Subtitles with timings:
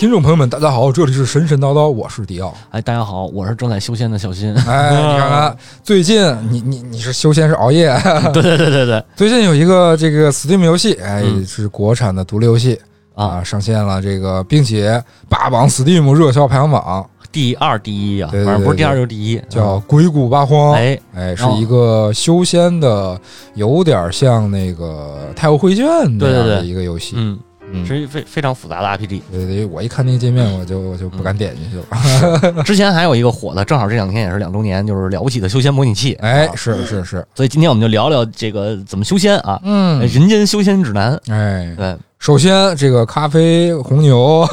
[0.00, 2.56] 听众朋友们，大家好，这里是神神叨叨，我是迪奥。
[2.70, 4.50] 哎，大家好，我是正在修仙的小新。
[4.66, 7.94] 哎， 你看看，最近你你你是修仙是熬夜？
[8.32, 12.80] 对对对对对，最近有一个这个 Steam 游戏，哎，是国产的独立游戏
[13.14, 17.06] 啊，上线了这个，并且霸榜 Steam 热销排行榜。
[17.30, 20.70] 第二第一啊，反正不是第二就是第一，叫《鬼谷八荒》。
[20.76, 23.20] 哎哎，是一个修仙的，
[23.52, 25.84] 有点像那个《太后会卷》
[26.18, 27.16] 那样的一个游戏。
[27.18, 27.38] 嗯
[27.72, 29.22] 嗯，是非非常复杂的 RPG。
[29.30, 32.62] 对对，我一看那个界面，我就我就不敢点进去了。
[32.64, 36.14] 之前还有一个火的，正好这两天也是两周年，就是了不起的修仙模拟器。
[36.20, 37.26] 哎，是是是。
[37.34, 39.60] 所以今天我们就聊聊这个怎么修仙啊？
[39.64, 41.18] 嗯，人间修仙指南。
[41.28, 41.96] 哎，对。
[42.18, 44.46] 首先，这个咖啡红牛，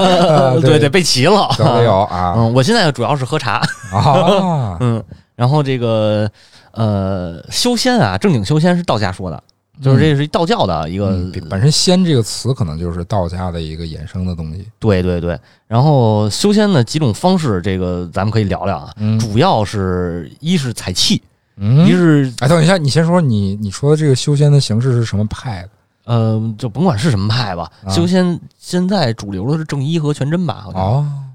[0.62, 2.32] 对对，备齐了，都有啊。
[2.34, 3.60] 嗯，我现在主要是喝茶
[3.92, 4.78] 啊。
[4.80, 5.04] 嗯，
[5.36, 6.30] 然后这个
[6.72, 9.42] 呃，修仙啊，正经修仙是道家说的，
[9.80, 11.16] 就是这是道教的一个。
[11.48, 14.66] 本身“仙”这个词可能就是道家的一个衍生的东西。
[14.78, 15.38] 对对对。
[15.66, 18.94] 然后修仙的几种方式，这个咱们可以聊聊啊。
[19.18, 21.22] 主要是一是采气，
[21.58, 25.68] 一是哎，等一下，你先说你你说的这个修仙的形式是什么派的？
[26.04, 30.66] 呃，就甭管是什么派吧，修仙现在主流的是正一和全真吧？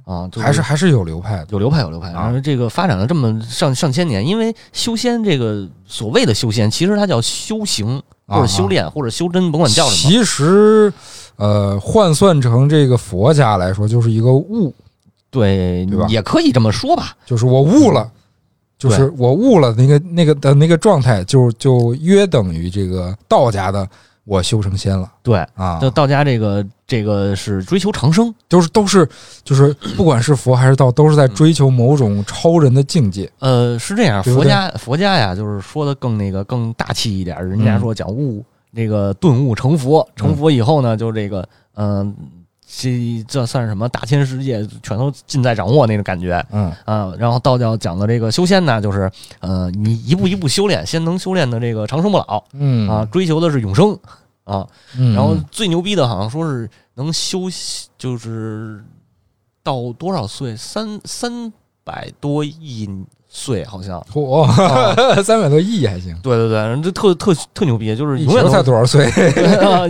[0.06, 2.12] 啊，还是还是有流派的，有流派有流派。
[2.12, 10.12] 然后这个发展了这么上上千年，因为修仙这个所谓的修仙，其实它叫修行或者修炼或者修真，甭管叫什么。
[10.12, 10.94] 其实，
[11.38, 14.72] 呃，换算成这个佛家来说，就是一个悟，
[15.32, 16.06] 对对吧？
[16.08, 18.08] 也可以这么说吧，就是我悟了，
[18.78, 23.90] 就是我悟了那个那个的那个状态，就就约等于这个道家的。
[24.26, 29.08] 我修成仙了，对啊，就道家这个这个是追求长生，就是都是
[29.44, 33.32] 就是不管是佛还是道，都是在追求某种超人的境界。
[33.38, 42.16] 呃，是这样，佛家佛家呀，就是说的更那个更大气一点，人家说讲悟那个顿悟成佛，成佛以后呢，就这个嗯，
[42.68, 43.88] 这这算是什么？
[43.90, 53.98] 大千世界全都尽在掌握那种感觉，嗯啊，然后道教讲的这个修仙呢，就是呃，你一步一步修炼，先能修炼的这个长生不老，嗯啊，追求的是永生。
[54.44, 57.50] 啊，然后最牛逼的，好像说是能修，
[57.98, 58.86] 就是
[59.64, 60.56] 到多少岁？
[60.56, 61.52] 三三
[61.84, 62.88] 百多亿
[63.38, 64.00] 岁，好像。
[64.14, 64.48] 嚯，
[65.22, 66.16] 三百多亿还行。
[66.24, 69.06] 对对对，这特特特牛逼，就是永远才多少岁
[69.60, 69.84] 啊？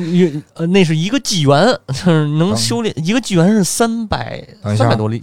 [0.56, 4.44] 呃，那是一个纪元，就是能修炼一个纪元是三百
[4.76, 5.22] 三百多亿。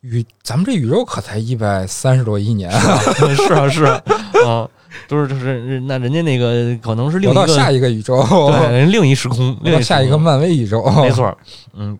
[0.00, 2.98] 宇，咱们这宇宙可才一百三十多亿年啊！
[3.36, 4.02] 是啊，是啊。
[4.44, 4.68] 啊
[5.08, 11.32] 都是就是那人家那个可能是另一个下一个宇宙，对，另一时空，另下一个漫威宇宙，没错，
[11.74, 11.96] 嗯。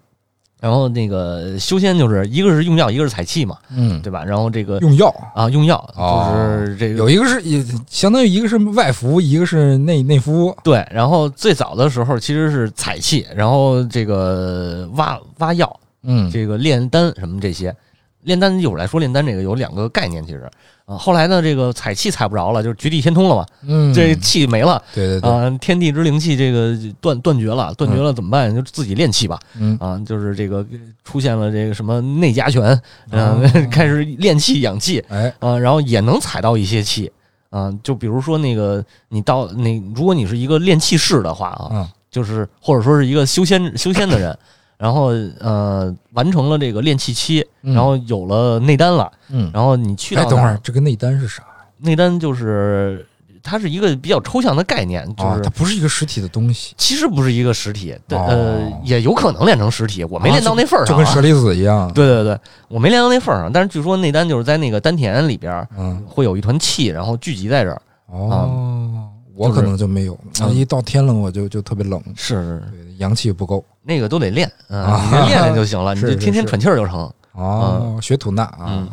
[0.63, 4.25] 然后那个修仙就是一个是用药，一个是采气嘛，嗯，对吧？
[4.25, 10.57] 然后这个用药啊，用药就是这个有一个是也相当于一个是外服，一个是内内服。
[10.63, 17.75] 对，然后最早的时候其实是采气，然后这个挖挖药，嗯，这个炼丹什么这些。
[18.23, 20.49] 炼丹一会儿来说，炼丹这个有两个概念，其实。
[20.85, 28.53] 啊，后来呢，这个采气采不着了，就是绝地天通了嘛，嗯，这气没了，对对对，啊，天地之灵气这个断断绝了，断绝了怎么办？
[28.53, 29.79] 就自己炼气吧，嗯。
[29.81, 30.67] 啊，就是这个
[31.05, 32.79] 出现了这个什么内家拳，
[33.11, 33.41] 嗯，
[33.71, 37.11] 开始炼气养气，哎，啊，然后也能采到一些气，
[37.51, 44.37] 啊，就比如说那个你到那，如果你是一个炼气士的话啊，就是或者说是一个修仙修仙的人。
[44.83, 51.45] 然后呃，完成了这个炼气期，然后有了内丹了，嗯，然后你去到等会儿，这个内丹是啥？
[51.79, 53.07] 内丹就是
[53.45, 61.89] 它是一个比较抽象的概念，就是它不是一个实体的东西，其实不是一个实体，呃，也有可能练成实体，我没练到那份儿上，就跟舍利子一样。
[61.93, 62.37] 对对对，
[62.67, 67.81] 我没练到那份儿上，但是据说内丹就是在那个丹田里边，嗯，会有一团气，然后聚集在这儿。
[68.07, 70.19] 哦，我可能就没有，
[70.53, 72.61] 一到天冷我就就特别冷，是
[72.99, 77.13] 阳气不够，那个都得练啊，你练练就行了， 你就天天喘气儿就成。
[77.33, 78.89] 哦，学吐纳啊，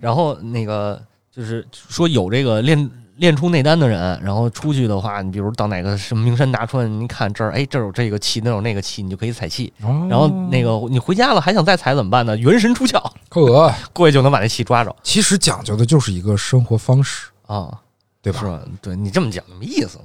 [0.00, 1.00] 然后那个
[1.30, 2.90] 就是说有这个练。
[3.18, 9.72] 练出内丹的人，然后出去的话，你比如到哪个什么名山大川，你看这儿，哎，这有这个气，那有那个气，你就可以采气。
[10.10, 12.36] 然后那个你回家了还想再采怎么办呢？
[12.36, 14.94] 元神出窍，可，过去就能把那气抓着。
[15.04, 17.72] 其实讲究的就是一个生活方式啊，
[18.20, 18.40] 对吧？
[18.40, 18.60] 是吧？
[18.82, 20.04] 对你这么讲没意思了。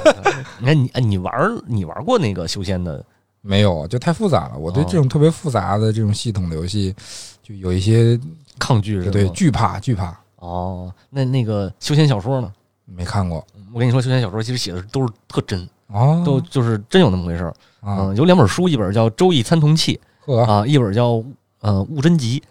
[0.58, 1.34] 你看你你玩
[1.66, 3.04] 你玩过那个修仙的
[3.42, 3.86] 没有？
[3.88, 4.56] 就太复杂了。
[4.56, 6.94] 我对这种特别复杂的这种系统的游戏
[7.42, 8.18] 就有一些
[8.58, 10.16] 抗拒，对，惧怕，惧怕。
[10.36, 12.50] 哦，那那个休闲小说呢？
[12.86, 13.44] 没看过。
[13.72, 17.54] 我跟你说，休闲小说其实写的都是特真，哦，都就是真有那么回事儿。
[17.82, 19.98] 嗯，有两本书，一本叫《周易参同契》，
[20.44, 21.14] 啊，一本叫
[21.60, 22.42] 《呃悟真集》，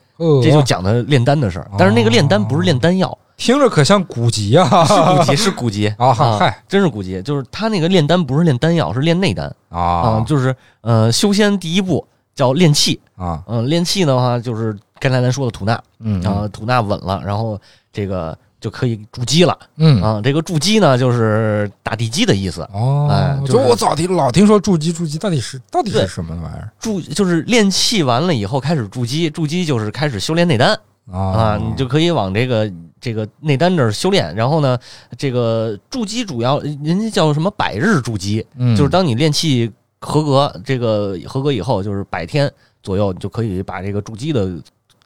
[0.43, 1.69] 这就讲的炼丹的事儿。
[1.77, 7.19] 但是那个炼丹不是炼丹药，听着可像古籍啊，是古籍，是古籍 啊，嗨，真是古籍。
[7.23, 9.51] 就是他那个炼丹不是炼丹药，是炼内丹。
[9.69, 12.05] 啊，就是呃，修仙第一步
[12.35, 17.59] 叫炼气啊，嗯，炼气的话就是刚才咱说的吐纳，嗯，啊，吐纳稳了，然后。
[17.93, 20.01] 这个就可以筑基了，嗯。
[20.01, 22.61] 啊，这个筑基呢，就是打地基的意思。
[22.71, 23.09] 哦。
[23.11, 26.71] 哎，就我早听老听说筑基筑基到底是到底是什么玩意儿？
[26.79, 30.79] 筑就是炼气完了以后开始筑基，筑基就是开始修炼内丹。
[31.11, 34.33] 啊，你就可以往这个这个内丹这儿修炼。
[34.33, 34.77] 然后呢，
[35.17, 38.45] 这个筑基主要人家叫什么百日筑基，
[38.77, 39.69] 就是当你练气
[39.99, 42.49] 合格，这个合格以后，就是百天
[42.81, 44.49] 左右，你就可以把这个筑基的。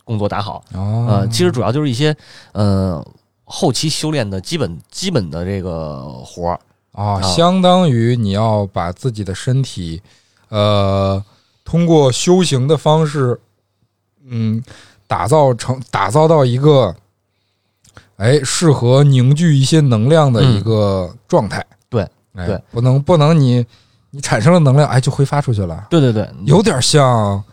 [0.07, 2.15] 工作打好，呃，其实主要就是一些，
[2.51, 3.03] 呃，
[3.43, 6.59] 后期修炼的基本基本的这个活儿
[6.91, 9.99] 啊，相当于你要把自己的身体，
[10.49, 11.25] 呃，
[11.63, 13.41] 通过修行的方式，
[14.27, 14.63] 嗯，
[15.07, 16.95] 打造成打造到一个，
[18.17, 21.63] 哎，适合凝聚一些能量的一个状态。
[21.89, 23.65] 对，对，不能不能你
[24.11, 25.85] 你产生了能量，哎，就挥发出去了。
[25.89, 27.43] 对对对，有点像。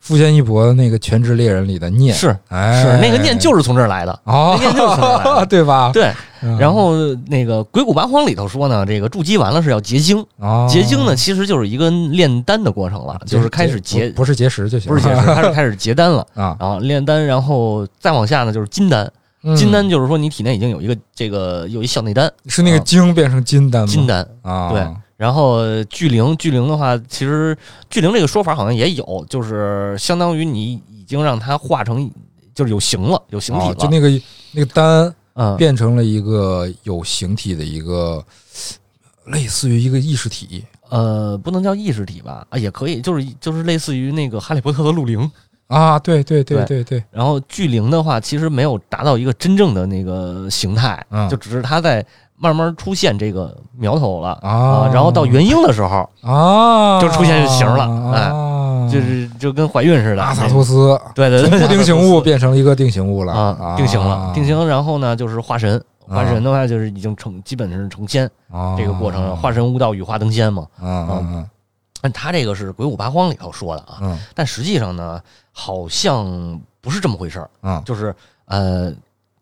[0.00, 5.90] 富坚义博那个《全职猎人》里的念是，哎，是那个念就是从这儿来的哦，念就是从这儿来的， 对吧？
[5.92, 6.10] 对。
[6.58, 6.94] 然后
[7.26, 10.24] 那个《鬼谷八荒》里头说呢，这个筑基完了是要结晶，
[10.70, 16.56] 结晶呢其实就是一个炼丹的过程了，就是开始结，不是结石就行，不是结石，开始 开始结丹了啊。
[16.60, 19.10] 然后炼丹，然后再往下呢就是金丹，
[19.56, 23.88] 金丹就是说你体内已经有一个这个有一小内丹，是那个精变成金丹吗？
[23.88, 24.86] 金丹啊，对。
[25.16, 27.56] 然后聚灵，聚灵的话，其实
[27.90, 32.08] 聚灵这个说法好像也有，就是相当于你已经让它化成，
[32.54, 34.08] 就是有形了，有形体了，就那个
[34.52, 38.24] 那个丹，嗯，变成了一个有形体的一个，
[39.26, 42.46] 类似于一个意识体，呃，不能叫意识体吧？
[42.50, 45.28] 啊，也可以，就是就是类似于那个哈利波特的陆灵
[45.68, 47.02] 啊，对对对对对。
[47.10, 52.04] 然后巨灵的话，其实没有达到一个真正的那个形态，就只是它在。
[52.40, 60.22] 慢慢出现这个苗头了啊，然后到元婴的时候啊，就出现形了，哎，就是就跟怀孕似的。
[60.22, 64.68] 阿萨托斯，对对对，不定型物变成一个定型物了啊，定型了，定型。
[64.68, 68.30] 然后呢，就是化神，化神的话就是已经成，基本是成仙
[68.76, 69.36] 这个过程。
[69.36, 71.48] 化神、悟道、羽化登仙嘛，嗯嗯。
[72.12, 75.20] 他这个是《鬼谷八荒》里头说的啊，但实际上呢，
[75.52, 78.14] 好像不是这么回事儿啊，就是
[78.46, 78.92] 呃。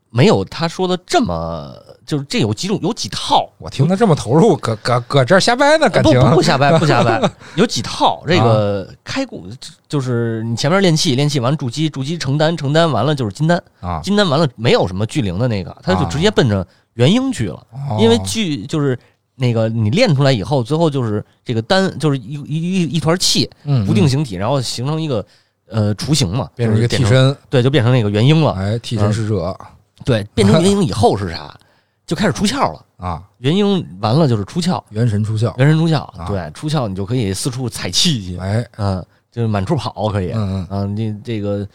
[0.09, 1.75] 没有他说的这么，
[2.07, 3.47] 就是这有几种，有几套。
[3.59, 7.21] 我听他这么投入，搁搁搁这儿瞎掰呢，感情不不瞎掰，不瞎掰。
[7.55, 9.47] 有几套，这个开古
[9.87, 17.67] 就是你前面练气，练气完筑基，筑基承丹，承丹完了就是金丹啊，金丹完了没有什么聚灵的那个，他就直接奔着元婴去了。
[17.99, 18.99] 因为聚就是
[19.37, 23.49] 那个你练出来以后，最后就是这个丹就是一一一一团气，
[23.87, 25.25] 不定形体，然后形成一个
[25.69, 28.53] 呃雏形嘛，变成一个替身，对，就变成那个元婴了。
[28.53, 29.57] 哎，替身使者。
[30.05, 31.59] 对，变成元婴以后是啥？
[32.07, 33.21] 就开始出窍了啊！
[33.39, 36.09] 元婴完了就是出窍，元神出窍，元神出窍。
[36.29, 41.67] 对，出窍你就可以四处采气去，哎，嗯，就是满处跑可以，嗯嗯，你这个，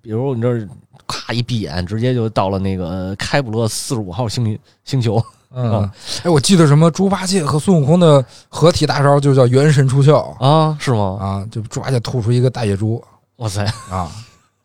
[0.00, 0.66] 比如你这儿
[1.06, 5.22] 咔一闭眼，直接就到了那个开普勒四十五号星星球。
[5.54, 5.90] 嗯，
[6.22, 10.76] 哎，我记得什么猪八戒和孙悟空的合体大招就叫元神出窍啊？
[10.80, 11.18] 是吗？
[11.20, 13.02] 啊，就猪八戒吐出一个大野猪。
[13.36, 14.10] 哇塞啊！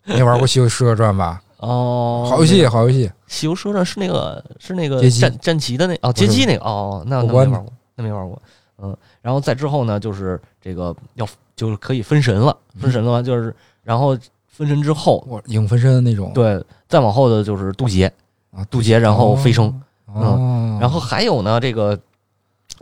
[0.06, 1.42] 没玩过《西游蛇传》吧？
[1.58, 8.42] 哦，好游戏，好游戏，《西游说的是那个是那个战战旗的那哦，街机那个哦，那那没玩过，那没玩过，
[8.82, 13.54] 嗯，然后再之后呢，就是这个要就是可以分神了，分神的话就是
[13.84, 14.18] 然后
[14.48, 18.12] 分神之后，影分身的那种，对，再往后的就是渡劫
[18.52, 19.82] 啊，渡劫然后飞升，
[20.16, 22.00] 嗯，然后还有呢，这个，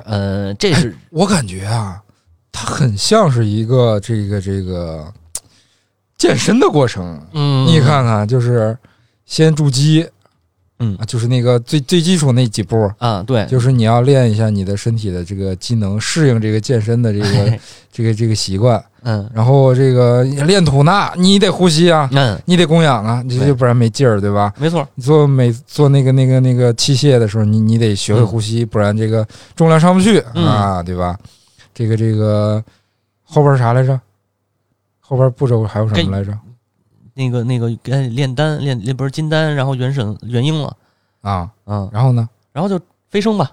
[0.03, 2.01] 呃，这是我感觉啊，
[2.51, 5.13] 它很像是一个这个这个。
[6.17, 8.75] 健身的过程，嗯，你看看，就是
[9.27, 10.09] 先筑基，
[10.79, 17.59] 嗯啊，就是那个最最基础那几步，啊，对，就是你要练一下你的身体的这个机能，适应这个健身的这个
[17.91, 18.83] 这个这个习惯。
[19.03, 24.53] 嗯然后这个练吐纳，你得呼吸啊，嗯，你得供氧啊，这对就不然没劲儿，对吧？
[24.59, 31.17] 没错，你做每做那个那个那个器械的时候，你你得学会呼吸，不然这个重量上不去嗯啊，对吧？
[31.73, 32.61] 这个这个
[33.23, 33.97] 后边啥来着？
[34.99, 36.37] 后边步骤还有什么来着？
[37.17, 40.77] 那个那个该炼丹炼炼不是金丹，然后元神元婴了，
[41.21, 42.29] 啊，嗯，然后呢？
[42.53, 43.51] 然后就飞升吧，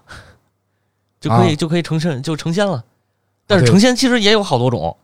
[1.18, 2.84] 就可以、啊就可以成仙就成仙了。
[3.46, 4.96] 但是成仙其实也有好多种，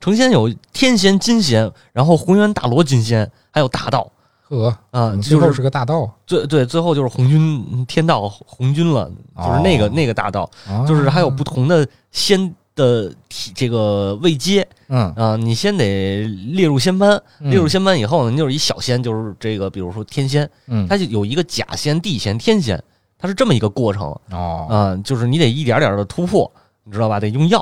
[0.00, 4.10] 成仙有天仙、金仙，然后红元大罗金仙，还有大道
[4.48, 22.82] 呵，啊，最后是个大道，最对最后就是红军天道红军了，就是那个、哦那个大道，啊就是还有不同的仙的体这个位阶嗯啊，你先得列入仙班，嗯列入仙班以后呢，你就是一小仙，就是这个比如说天仙，嗯它就有一个假仙、地仙、天仙，
[23.18, 24.06] 它是这么一个过程。
[24.30, 26.50] 哦，啊、就是你得一点点的突破，
[26.84, 27.20] 你知道吧？
[27.20, 27.60] 得用药。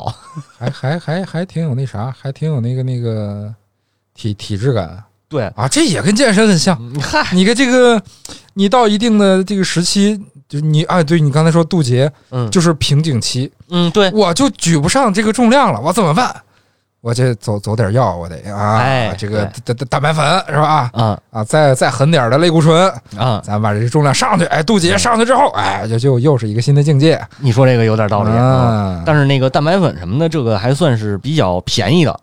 [0.59, 3.55] 还还还还挺有那啥，还挺有那个那个
[4.15, 5.03] 体体质感
[5.33, 6.77] 对，啊，这也跟健身很像。
[6.79, 8.01] 嗯嗨，你看这个，
[8.53, 16.31] 你到一定的这个时期，就你啊，对你刚才说渡劫嗯，就是瓶颈期，嗯，对，我就举不上这个重量了，我怎么办？
[17.01, 20.89] 我这走走点药，我得啊，哎这个蛋蛋蛋白粉是吧？
[20.93, 28.45] 啊啊，再再狠点的类固醇，啊，咱把这个重量上去，哎，渡劫上去之后，哎，就就又是一个新的境界，你说这个有点道理啊。
[28.45, 29.03] 啊。
[29.05, 32.21] 但是那个蛋白粉什么的，这个还算是比较便宜的。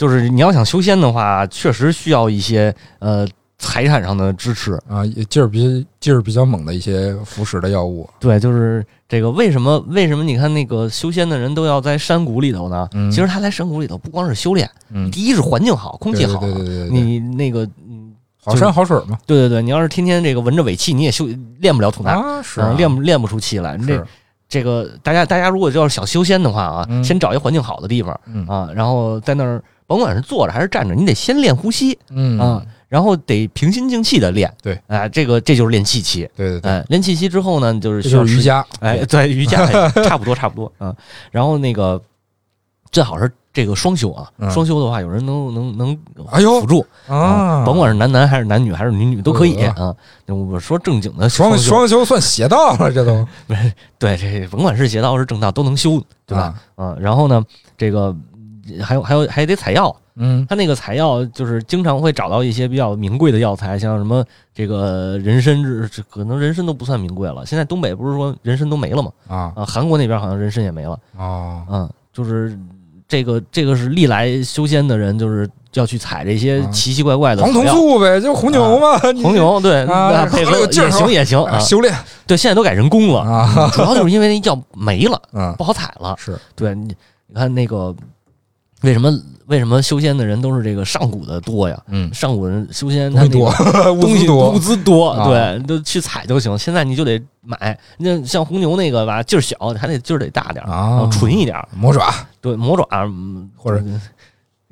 [0.00, 3.28] 就是你要想修仙的话，确实需要一些呃
[3.58, 4.80] 财产上的支持。
[4.88, 12.88] 啊，也劲儿比劲儿比较猛的一些腐蚀的药物，对，就是这个为什么为什么你看那个修仙的人都要在山谷里头呢？
[12.94, 21.28] 嗯其实他在山谷里头不光是修炼，嗯，第一是环境好，空气好，对对对对你那个嗯，好山好水嘛，对对对，你要是天天这个闻着尾气，你也修
[21.58, 22.12] 练不了吐纳。
[22.12, 23.76] 啊是练不练不出气来。
[23.76, 24.02] 这
[24.48, 34.48] 这个大家大家如果要是想修仙的话啊，嗯先找一环境好的地方嗯啊，然后在那儿甭管是坐着还是站着，你得先练呼吸嗯啊，然后得平心静气的练。
[34.62, 36.30] 对，哎，这个这就是练气息。
[36.36, 38.28] 对对对，哎，练气息之后呢，就是需要时。
[38.28, 40.94] 就是瑜伽，哎，对，瑜伽哎 差不多差不多啊。
[41.32, 42.00] 然后那个
[42.92, 45.98] 最好是这个双修啊，嗯双修的话，有人能能能
[46.30, 49.96] 哎呦辅助啊，甭管是男男还是男女还是女女都可以呃啊。
[50.28, 53.26] 我说正经的双修双修算邪道了，这都
[53.98, 56.42] 对，这甭管是邪道是正道都能修，对吧？
[56.76, 57.44] 啊嗯，然后呢，
[57.76, 58.29] 这个嗯
[58.78, 64.24] 还有还有还得采药，嗯他那个采药就是经常会找到一些比较名贵的药材，像什么
[64.54, 67.44] 这个人参这这可能人参都不算名贵了。
[67.46, 69.10] 现在东北不是说人参都没了吗？
[69.28, 70.98] 啊啊，韩国那边好像人参也没了。
[71.16, 72.56] 哦嗯，就是
[73.08, 77.72] 这个这个是历来修仙的人就是要去采这些啊奇奇怪怪的黄草药。
[77.72, 79.84] 酮素呗，就红牛嘛，你红牛对，
[80.30, 81.56] 配合也行也行啊。
[81.56, 81.94] 啊修炼
[82.26, 86.14] 对，现在都改人工了，啊，主要就是因为那药没了， 嗯不好采了。
[86.18, 86.94] 是对你，
[87.28, 87.94] 你看那个
[88.82, 89.10] 为什么
[89.46, 91.76] 为什么修仙的人都是这个上古的多呀？
[91.88, 93.52] 嗯上古人修仙他多，
[94.00, 96.56] 东西多物资多，啊对，都去采就行。
[96.58, 101.68] 现在你就得买，那像红牛那个吧，劲儿小，还得劲儿得大点儿，纯一点儿。
[101.76, 103.82] 魔爪对，魔爪嗯或者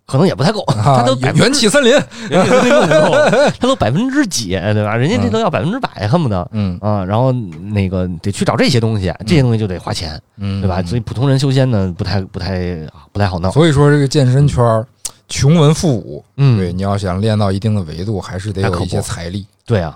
[0.09, 1.93] 可能也不太够，啊它都元气森林，
[2.31, 4.97] 人家都不够，它都百分之几，对吧？
[4.97, 6.49] 人家这都要百分之百，恨不得。
[6.53, 10.83] 嗯啊，然后那个得去找这些东西，这些东西就得花钱，嗯，对吧？
[10.83, 12.75] 所以普通人修仙呢，不太不太
[13.13, 13.53] 不太好弄。
[13.53, 14.87] 所以说这个健身圈儿
[15.29, 19.95] 穷文富武，嗯，对，你要想练到一定的维度，还是得有一些财力对啊。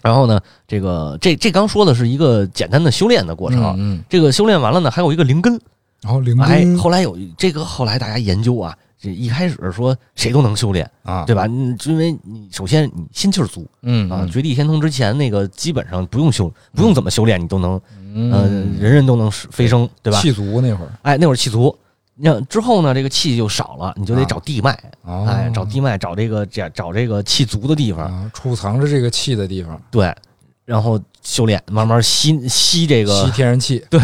[0.00, 5.60] 然后呢，这个这这刚说的是一个简单的修炼的过程，嗯，这个修炼完了呢，还有一个灵根。
[6.00, 11.46] 然后灵哎，根后来有这个，后来大家研究啊，这一开始说谁都能修炼，啊，对吧？
[11.48, 17.80] 嗯因为你首先你心气儿足啊，嗯啊绝地天通之前那个基本上不用修，不用怎么修炼，你都能，
[18.14, 18.48] 嗯呃，
[18.80, 20.20] 人人都能飞升，对吧？
[20.20, 21.76] 气足那会儿哎，那会儿气足。
[22.20, 24.72] 那之后呢，这个气就少了，你就得啊找地脉，
[25.04, 30.12] 啊，哎，找地脉，找这个找找这个气足的地方，啊，储藏着这个气的地方，对，
[30.68, 33.98] 然后修炼，慢慢吸吸这个吸天然气， 对，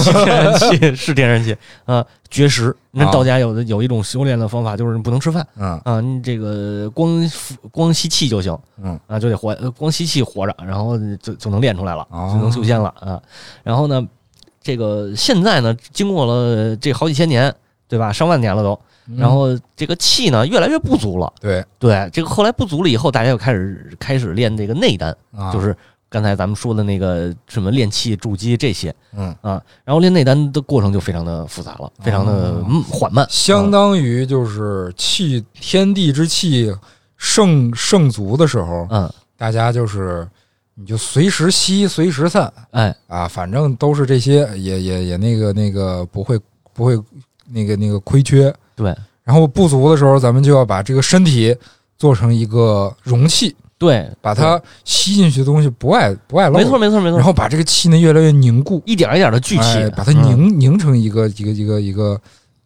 [0.00, 1.54] 吸天然气是天然气。
[1.84, 2.74] 啊，绝食。
[2.90, 5.46] 那啊道家有的有一种修炼的方法，就是不能吃饭。
[5.58, 5.78] 嗯。
[5.84, 7.30] 啊，你这个光
[7.70, 8.58] 光吸气就行。
[8.82, 8.98] 嗯。
[9.06, 12.30] 啊，就得活，呃光吸气活着，然后就就能练出来了，哦。
[12.32, 13.20] 就能修仙了啊。
[13.62, 14.02] 然后呢，
[14.62, 17.54] 这个现在呢，经过了这好几千年，
[17.88, 18.10] 对吧？
[18.10, 18.80] 上万年了都，
[19.10, 19.18] 嗯。
[19.18, 21.30] 然后这个气呢越来越不足了。
[21.42, 21.62] 对。
[21.78, 25.76] 对，这个后来不足了以后，大家又开始开始练这个内丹，啊，就是
[26.08, 28.94] 刚才咱们说的那个什么练气、筑基这些。
[29.16, 36.74] 嗯，啊，然后练内丹的过程就非常的复杂了，非常的缓慢，相啊当于就是气天地之气
[37.16, 40.26] 盛盛足的时候，嗯大家就是
[40.74, 46.38] 你就随时吸，随时散，哎啊，反正都是这些，也也也那个那个不会
[46.72, 46.98] 不会
[47.50, 48.54] 那个那个亏缺。
[48.74, 48.94] 对，
[49.24, 51.56] 然后不足的时候，咱们就要把这个身体
[51.96, 62.18] 做成一个容器，对，把它吸进去的东西不爱不爱漏，没错没错没错，然后把这个气呢越来越凝固，一点一点的聚气，哎把它凝、凝成一个一个一个一个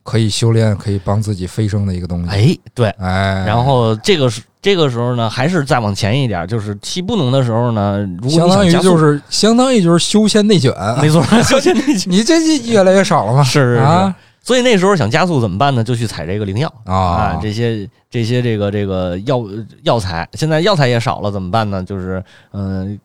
[0.04, 2.30] 可以修炼、可以帮自己飞升的一个东西。
[2.30, 12.10] 哎，对，哎，然后这个是这个时候呢，还是再往前一点，就是气不浓的时候呢，如果相当于就是相当于就是修仙内卷，没错，修仙内卷。
[12.12, 13.42] 你这越来越少了吗？
[13.42, 13.80] 是是是。
[13.80, 14.14] 啊
[14.50, 15.84] 所以那时候想加速怎么办呢？
[15.84, 19.40] 就去采这个灵药啊啊，这些这些这个这个药
[19.84, 21.84] 药材，现在药材也少了，怎么办呢？
[21.84, 22.20] 就是
[22.52, 22.98] 嗯、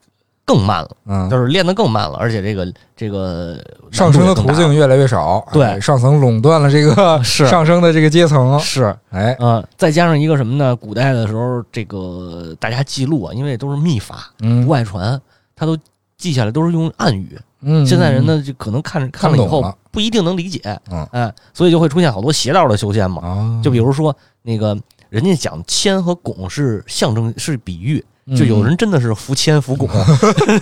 [0.44, 3.56] 更慢了，嗯，就是练得更慢了，而且这个这个
[3.92, 10.74] 上升的途径越来越少，对哎上层垄断了这个 是上升的这个阶层，是哎，呃，再加上一个什么呢？
[10.74, 15.20] 古代的时候，这个大家记录啊，因为都是秘法，嗯不外传，
[15.54, 15.78] 他都
[16.18, 17.38] 记下来，都是用暗语。
[17.68, 20.60] 嗯，现在人呢，就可能看着看了以后看不一定能理解，
[20.90, 21.08] 嗯。
[21.10, 23.26] 哎，所以就会出现好多邪道的修仙嘛。
[23.26, 24.76] 啊，就比如说那个
[25.08, 28.04] 人家讲铅和汞是象征是比喻，
[28.36, 29.88] 就有人真的是服铅服汞，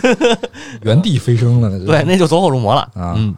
[0.82, 2.82] 原地飞升了，那就对，那就走火入魔了。
[2.94, 3.14] 啊。
[3.16, 3.34] 嗯，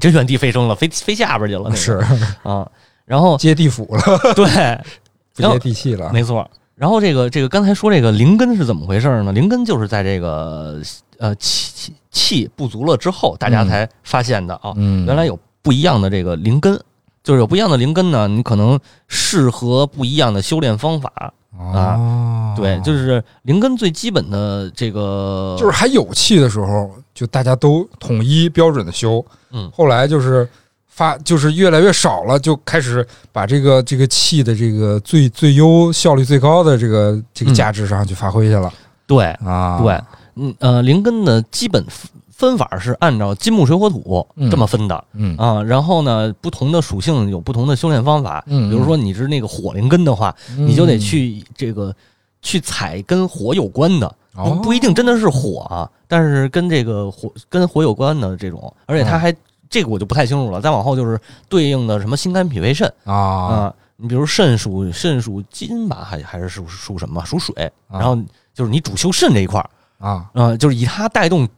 [0.00, 1.76] 真原地飞升了，飞飞下边去了，那个。
[1.76, 2.02] 是。
[2.42, 2.66] 啊。
[3.04, 4.80] 然后接地府了，对，
[5.36, 6.50] 不接地气了，没错。
[6.76, 9.32] 然后这个这个刚才说这个灵根是怎么回事呢？
[9.32, 10.80] 灵根就是在这个
[11.18, 14.72] 呃气气气不足了之后，大家嗯才发现的啊。
[14.76, 16.78] 嗯，原来有不一样的这个灵根，
[17.22, 21.32] 就是有不一样的灵根呢，你可能适合不一样的修炼方法。
[21.58, 30.46] 啊，对，就是灵根最基本的这个，就是还有气的时候，就大家都统一标准的修，嗯后来就是
[30.86, 38.70] 发就是越来越少了，就开始把这个这个气的这个最最优效率最高的这个这个嗯价值上去发挥去了、
[39.06, 39.98] 对啊，对，
[40.36, 44.50] 嗯呃，灵根的基本分分法是按照金木水火土嗯。
[44.50, 45.04] 这么分的。
[45.14, 45.34] 嗯。
[45.36, 48.44] 啊，然后呢，不同的属性有不同的修炼方法。
[48.46, 50.66] 嗯，比如说你是那个火灵根的话，嗯。
[50.66, 51.94] 你就得去这个
[52.42, 54.60] 去采跟火有关的，不哦。
[54.62, 59.36] 不一定真的是火啊，但是跟这个火跟火有关的这种，而且它嗯还、
[59.70, 60.60] 这个我就不太清楚了。
[60.60, 61.18] 再往后就是
[61.48, 62.86] 对应的什么心肝脾胃肾。
[63.04, 63.14] 啊。
[63.14, 67.24] 啊，你比如肾属肾属金吧，还还是属属什么？
[67.24, 67.98] 属水，啊。
[67.98, 68.14] 然后
[68.52, 70.30] 就是你主修肾这一块儿啊。
[70.34, 71.48] 啊、就是以它带动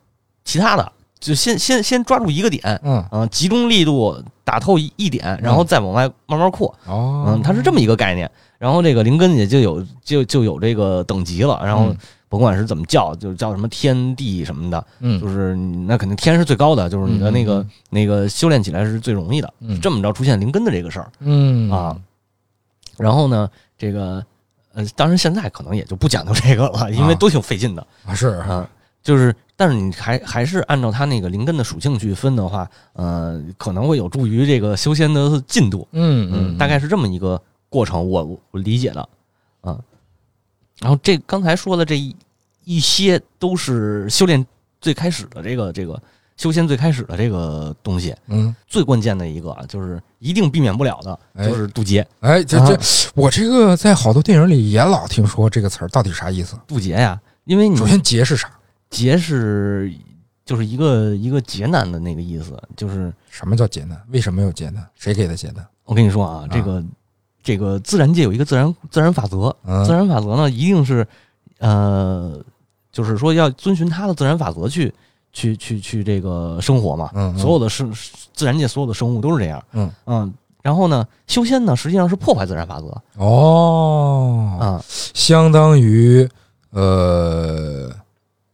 [0.44, 2.62] 其他的，就先先先抓住一个点。
[2.82, 3.04] 嗯。
[3.10, 7.24] 啊、集中力度打透一一点，然后再往外慢慢扩，哦。
[7.28, 8.30] 嗯，它是这么一个概念。
[8.58, 11.96] 然后这个灵根也就有就就有这个等级了，然后嗯。
[12.30, 17.70] 甭管是怎么叫，就叫什么天地什么的，嗯就是那肯定天是最高的，就是你的那个、嗯。
[17.88, 19.50] 那个修炼起来是最容易的。
[19.60, 19.80] 嗯。
[19.80, 21.70] 这么着出现灵根的这个事儿嗯。
[21.70, 21.96] 啊，
[22.98, 23.48] 然后呢，
[23.78, 24.22] 这个
[24.72, 27.16] 呃，当然现在可能也就不讲究这个了，因为啊。
[27.16, 27.86] 都挺费劲的。
[28.04, 28.68] 啊是啊，
[29.02, 39.08] 就是，但是你还还是按照它那个灵根的属性去分的话，呃，可能会有助于这个修仙的进度，嗯嗯，大概是这么一个过程，我我我理解的，
[39.62, 39.80] 嗯，
[40.80, 42.14] 然后这刚才说的这一
[42.64, 44.44] 一些都是修炼
[44.80, 46.00] 最开始的这个这个
[46.38, 52.80] 修仙最开始的这个东西，嗯最关键的一个啊，就是一定避免不了的，哎就是渡劫，哎这这啊
[53.14, 56.56] 我这个在好多电影里也老听说这个词儿到底啥意思？
[56.66, 58.50] 渡劫呀，因为你首先劫是啥？
[58.88, 59.92] 劫是
[60.46, 63.12] 就是一个一个劫难的那个意思，就是。
[63.30, 64.00] 什么叫劫难？
[64.08, 64.84] 为什么有劫难？
[64.96, 65.64] 谁给的劫难？
[65.84, 66.82] 我跟你说啊，这个
[67.42, 71.06] 这个自然界有一个自然自然法则，嗯自然法则呢一定是
[71.58, 72.42] 呃，
[72.90, 74.92] 就是说要遵循它的自然法则去
[75.32, 77.10] 去去去这个生活嘛。
[77.36, 77.92] 所有的生
[78.32, 79.62] 自然界所有的生物都是这样。
[79.72, 82.86] 嗯嗯，然后呢，修仙呢实际上是破坏自然法则
[83.16, 84.84] 哦，啊。
[85.14, 86.28] 相当于
[86.70, 87.90] 呃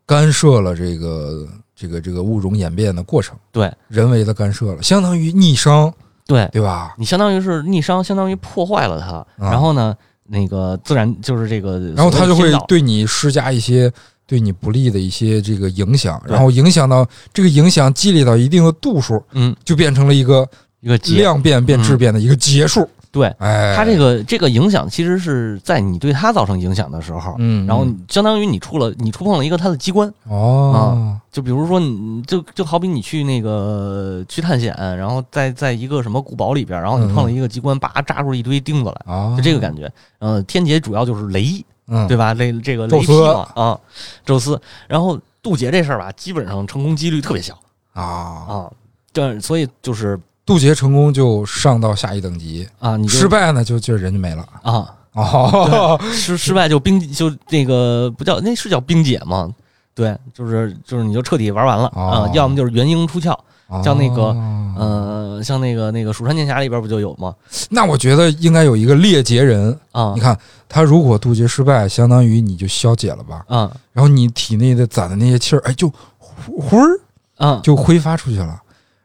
[0.07, 5.93] 干涉了这个这个这个物种演变的过程，对人为的干涉了，相当于逆商，
[6.27, 6.95] 对，对吧？
[6.97, 9.17] 你相当于是逆商，相当于破坏了它。
[9.45, 13.93] 啊然后呢，那个自然就是这个，然后他就会对你施加一些
[14.27, 19.55] 对你不利的一些这个影响，然后影响到这个影响积累到一定的度数，嗯。
[19.65, 20.49] 就变成了一个
[20.81, 20.99] 一个。
[21.15, 22.89] 量变变质变的一个结束。
[23.11, 39.89] 对哎，它这个这个影响其实是在你对它造成影响的时候，嗯，然后相当于你触了你触碰了一个它的机关，哦，就比如说你就就好比你去那个去探险，然后在在一个什么古堡里边，然后你碰了一个机关，叭扎出一堆钉子来，哦，就这个感觉。
[40.19, 42.35] 呃，天劫主要就是雷，嗯，对吧？
[42.35, 43.81] 雷这个宙斯雷劈嘛啊，
[44.25, 44.61] 宙斯。
[44.89, 47.59] 然后渡劫这事儿吧，基本上成功几率特别小
[47.93, 48.73] 啊，啊。
[49.13, 54.47] 这所以就是渡劫成功就上到下一等级，啊，你失败呢就就人就没了。
[54.63, 59.49] 啊，哦，失失败就冰就那个不叫那是叫冰解吗？
[59.95, 63.39] 对，就是就是你就彻底玩完了啊、哦要么就是元婴出窍，
[63.83, 67.35] 像那个哦呃，像那个那个《蜀山剑侠》里边不就有吗？
[67.71, 69.77] 那我觉得应该有一个猎劫人。
[69.93, 70.37] 啊你看
[70.69, 77.01] 他如果渡劫失败，相当于你就消解了吧，啊然后你体内的攒的那些气儿，哎，就呼呼儿
[77.37, 77.61] 啊！
[77.63, 78.61] 就挥发出去了。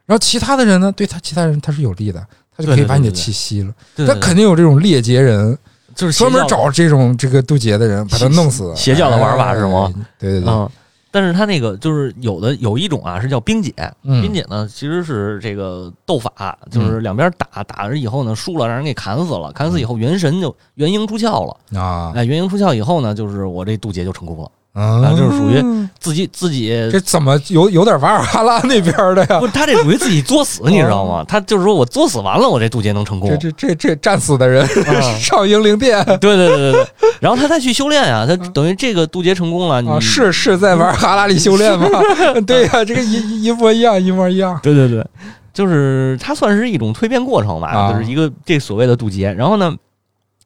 [0.06, 2.24] 然后其他的人呢，对他其他人他是有利的，
[2.56, 3.72] 他就可以把你的气吸了。
[4.06, 5.56] 他肯定有这种猎劫人，
[5.94, 8.74] 就是专门找这种这个渡劫的人，把他弄死。
[8.74, 10.06] 邪教的玩法是吗哎？
[10.18, 10.68] 对对对，嗯，
[11.10, 14.22] 但是他那个就是有的有一种啊是叫冰解，嗯。
[14.22, 25.60] 冰解呢其实是这个斗法，就是两边打打了以后呢输了让人给砍死了，砍死以后元神就元婴出窍了，啊，哎，元婴出窍以后呢，就是我这渡劫就成功了，啊啊就是属于
[25.98, 29.46] 自己自己这怎么有有点瓦尔哈拉那边的呀不？
[29.46, 31.24] 是他这属于自己作死， 你知道吗？
[31.28, 33.50] 他就是说我作死完了，我这渡劫能成功这。
[33.50, 36.86] 这这这战死的人啊 上英灵殿对对对对对，
[37.20, 41.88] 然后他再去修炼啊，他等于这个渡劫成功了，你啊，是是在瓦尔哈拉里修炼吗？
[42.46, 44.58] 对呀，这个一一模一样，一模一样。
[44.62, 45.04] 对对对，
[45.52, 49.32] 就是他算是一种蜕变过程吧，啊就是一个这所谓的渡劫。
[49.32, 49.74] 然后呢，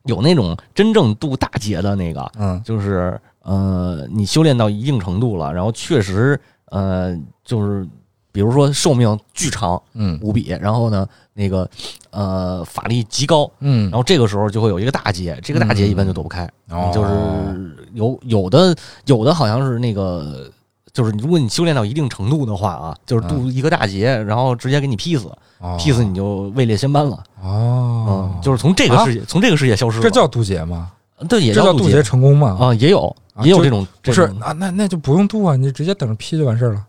[0.06, 7.86] 有那种真正渡大劫的那个，嗯就是呃，你修炼到一定程度了，然后确实呃，就是
[8.32, 10.18] 比如说寿命巨长嗯。
[10.20, 11.68] 无比，然后呢，那个
[12.10, 13.48] 呃法力极高。
[13.60, 13.90] 嗯。
[13.90, 16.90] 然后这个时候就会有一个大劫，这个大劫一般就躲不开，哦。
[16.92, 20.50] 就是有有的有的好像是那个，
[20.92, 25.30] 就是如果你修炼到一定程度的话啊，就是渡一个大劫，然后直接给你劈死，
[25.60, 25.76] 哦。
[25.78, 28.32] 劈死你就位列仙班了，哦。
[28.34, 30.90] 嗯，，就是从这个世界、从这个世界消失了，这叫渡劫吗？
[31.28, 32.56] 对也叫渡劫成功吗？
[32.60, 36.84] 啊，也有也有这种不是这种，那那那就不用渡啊，你直接等着批就完事儿了。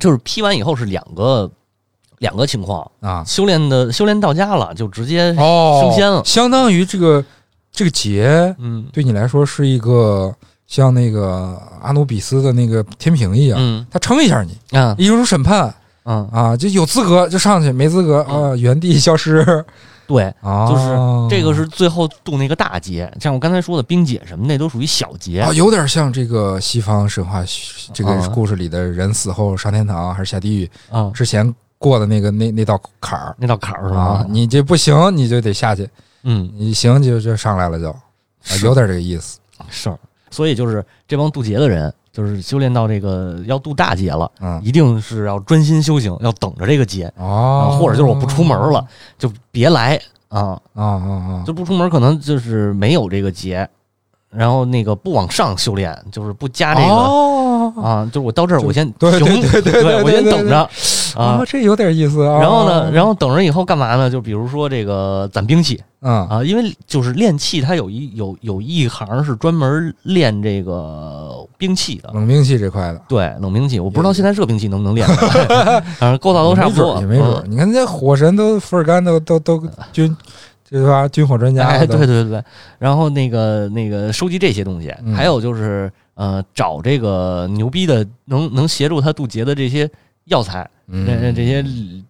[0.00, 1.48] 就是批完以后是两个
[2.18, 3.22] 两个情况，啊。
[3.24, 6.22] 修炼的修炼到家了就直接哦，升仙了。
[6.24, 7.24] 相当于这个
[7.70, 8.86] 这个劫嗯。
[8.92, 10.34] 对你来说是一个
[10.66, 14.94] 像那个阿努比斯的那个天平一样，嗯他称一下你，啊。
[14.98, 15.72] 一种审判
[16.04, 16.28] 嗯。
[16.32, 19.64] 啊，就有资格就上去，没资格啊，原地消失
[20.06, 20.24] 对。
[20.40, 20.68] 啊。
[20.68, 20.96] 就是
[21.28, 27.44] 这个是最后渡那个大劫，像我刚才说的冰解什么那都属于小劫啊，有点像这个西方神话
[27.92, 35.88] 这个啊故事里的人死后上天堂还是下地狱啊，之前过的那个那那道坎儿那道坎儿是啊吧？，你这不行你就得下去，
[36.22, 39.38] 嗯，你行就就上来了就，啊，有点这个意思。
[39.68, 39.94] 是，
[40.30, 48.82] 所以就是这帮渡劫的人，就是修炼到这个要渡大劫了，嗯一定是要专心修行，要等着这个劫，啊哦，或者就是我不出门了，
[49.18, 51.44] 就别来啊，啊啊啊！
[51.46, 53.68] 就不出门，可能就是没有这个劫，
[54.30, 56.88] 然后那个不往上修炼，就是不加这个。
[57.76, 59.20] 哦啊，就是我到这儿， 我先对对
[59.62, 60.68] 对对我先等着
[61.14, 61.42] 啊。
[61.46, 62.38] 这有点意思啊。
[62.40, 64.10] 然后呢，然后等着以后干嘛呢？
[64.10, 72.10] 就比如说这个攒兵器嗯啊，因为就是练气，它有一有有一行是专门练这个兵器的。
[72.14, 75.06] 冷兵器这块的对，冷兵器，我不知道现在热兵器能不能练
[75.98, 79.62] 反正构造都差不多，也没准你看这火神都福尔甘都都都
[79.92, 80.16] 军，
[80.68, 81.06] 对吧？
[81.08, 82.42] 军火专家哎，对对对，
[82.78, 85.14] 然后那个那个收集这些东西，嗯。
[85.14, 89.88] 还有就是呃找这个牛逼的能能协助他渡劫的这些
[90.24, 91.64] 药材，这嗯这些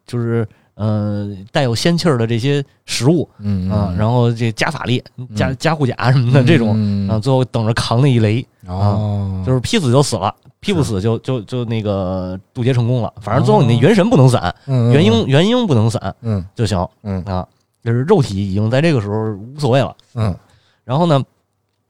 [0.07, 5.03] 就是呃带有仙气儿的这些食物嗯啊，然后这加法力、
[5.35, 5.57] 加嗯。
[5.59, 6.69] 加护甲什么的这种
[7.07, 13.13] 种啊，最后等着扛那一雷，哦，就是劈死就死了，劈不死就就就那个渡劫成功了。
[13.21, 16.45] 反正最后你那元神不能散，嗯元婴元婴不能散嗯。
[16.55, 17.23] 就行嗯。
[17.25, 17.47] 啊。
[17.87, 19.97] 就是肉体已经在这个时候无所谓了。
[20.15, 20.37] 嗯
[20.83, 21.25] 然后呢，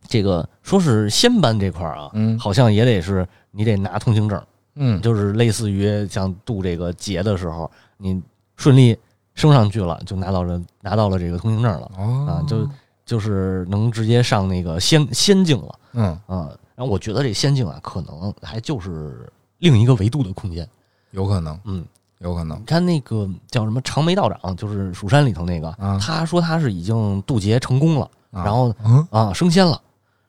[0.06, 4.42] 这个说是仙班这块儿啊，嗯好像也得是你得拿通行证，
[4.74, 8.22] 嗯就是类似于像渡这个劫的时候，你
[8.56, 8.96] 顺利
[9.34, 12.68] 升上去了，就拿到了拿到了这个通行证了哦啊，就
[13.04, 16.50] 就是能直接上那个仙仙境了嗯啊。
[16.74, 20.68] 然后我觉得这仙境啊，可能还就是另一个维度的空间。
[21.12, 21.84] 有可能嗯，
[22.18, 29.80] 有可能你看那个叫什么长眉道长，就是蜀山里头那个，啊他说他是已经渡劫成功了，啊然后嗯啊升仙了。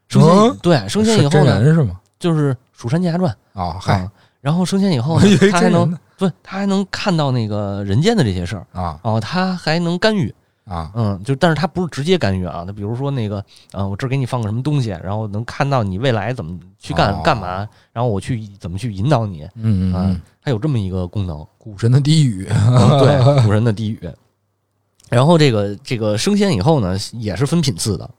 [0.10, 2.00] 升仙、嗯对升仙以后呢，人是吗？
[2.18, 10.34] 就是《蜀山剑侠传》啊嗨啊，然后升仙以后呢，他还能真人呢对他还能看到那个人间的这些事儿，啊哦，他还能干预，
[10.68, 10.92] 啊。
[10.96, 13.38] 嗯，就但是它不是直接干预啊，他比如说那个，
[13.72, 17.22] 啊，我这儿给你放个什么东西，然后能看到你未来怎么去干、哦。
[17.24, 19.94] 干嘛，然后我去怎么去引导你，啊嗯嗯。
[19.96, 22.48] 嗯，他有这么一个功能，股神的低语。
[22.52, 24.00] 嗯对，古神的低语。
[25.10, 28.10] 然后这个这个升仙以后呢，也是分品次的，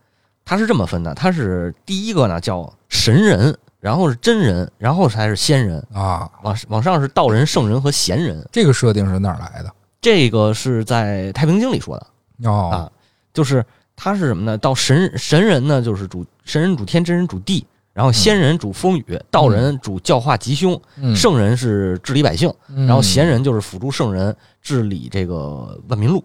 [0.45, 8.43] 它是这么分的，它是第一个呢叫神人，然后是真人，然后才是仙人，啊，往往上是道人、圣人和贤人。
[8.51, 9.71] 这个设定是哪儿来的？
[10.01, 12.07] 这个是在《太平经》里说的
[12.45, 12.93] 哦啊，
[13.33, 13.65] 就是
[13.97, 14.57] 他是什么呢？
[14.59, 20.81] 到神神人呢，就是主神人主天，真人主地，然后仙人主风雨，道人主教化吉凶，
[21.17, 22.53] 圣人是治理百姓，
[22.87, 26.23] 然后贤人就是辅助圣人治理这个万民路。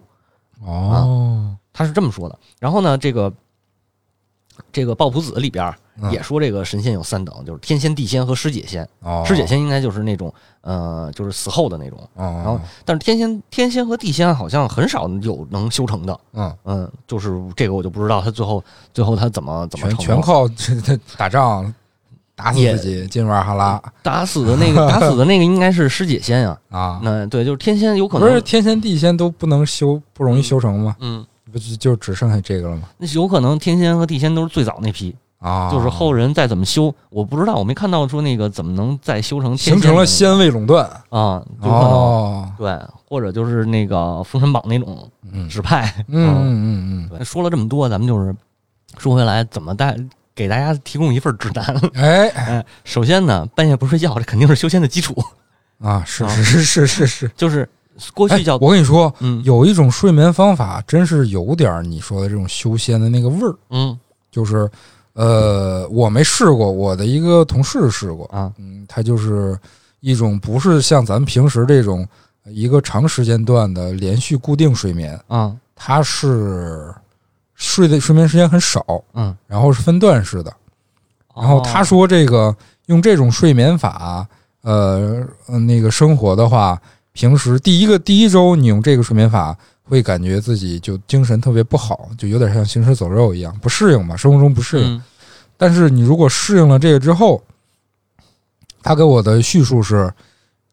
[0.64, 2.38] 哦，他是这么说的。
[2.60, 3.32] 然后呢，这个
[4.70, 5.74] 这个《抱朴子》里边
[6.10, 8.88] 也说，这个神仙有三等，就是天仙、地仙和师姐仙。
[9.24, 11.98] 师姐仙应该就是那种呃，就是死后的那种。
[12.16, 16.20] 然后，但是天仙、天仙和地仙好像很少有能修成的。
[16.32, 20.48] 嗯嗯，就是这个我就不知道他最后最后他怎么怎么全全靠
[21.16, 21.72] 打仗。
[22.36, 27.00] 打死自己进瓦哈拉，打死的那个 打死的那个应该是师姐仙啊啊！
[27.00, 30.96] 那对，就是天仙有可能不是天仙地仙都不能修，不容易修成吗？
[30.98, 32.88] 嗯，不就就只剩下这个了吗？
[32.98, 41.42] 那有可能天仙和地仙都是最早那批啊，就是后人再怎么修，我不知道，我没看到说那个怎么能再修成形成了仙位垄断啊？
[41.62, 45.06] 有可能对，或者就是那个《封神榜》那种
[45.48, 45.94] 指派。
[46.08, 48.34] 嗯嗯嗯，说了这么多，咱们就是
[48.96, 49.96] 说回来，怎么带？
[50.36, 51.64] 给大家提供一份指南。
[51.94, 55.14] 哎，首先呢，半夜不睡觉，这肯定是修仙的基础
[55.80, 56.02] 啊！
[56.04, 57.68] 是是是是是是，就是
[58.12, 63.54] 过去叫我跟你说，嗯，有一种睡眠方法，真是有点你说的这种修仙的那个味儿。
[63.70, 63.96] 嗯，
[64.28, 64.68] 就是
[65.14, 68.52] 呃，我没试过，我的一个同事试过啊。
[68.58, 69.58] 嗯，他就是
[70.00, 72.06] 一种不是像咱们平时这种
[72.44, 76.94] 一个长时间段的连续固定睡眠啊，他是。
[77.56, 80.52] 睡的睡眠时间很少，嗯，然后是分段式的，
[81.36, 82.54] 然后他说这个
[82.86, 84.26] 用这种睡眠法，
[84.62, 85.24] 呃，
[85.64, 86.76] 那个生活的话，
[87.12, 95.02] 平时第一个第一周你用这个睡眠法，会感觉自己就精神特别不好，就有点像行尸走肉一样，不适应嘛，生活中不适应。
[95.56, 97.42] 但是你如果适应了这个之后，
[98.82, 100.12] 他给我的叙述是，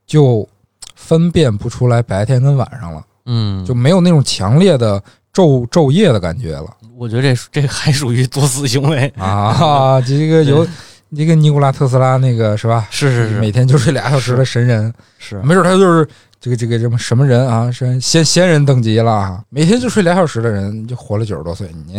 [0.08, 0.47] 就
[0.95, 5.02] 分辨不出来白天跟晚上了，嗯，就没有那种强烈的。
[5.34, 6.65] 昼昼夜的感觉了，
[6.97, 10.02] 我觉得这这还属于作死行为啊！
[10.02, 10.67] 这个有
[11.15, 12.86] 这个尼古拉特斯拉那个是吧？
[12.91, 16.06] 是是是，每天就睡俩小时的神人，是没准他就是
[16.41, 17.71] 这个这个什么什么人啊？
[17.71, 21.93] 是仙仙人等级了，每天就睡俩小时的人就活了九十多岁，你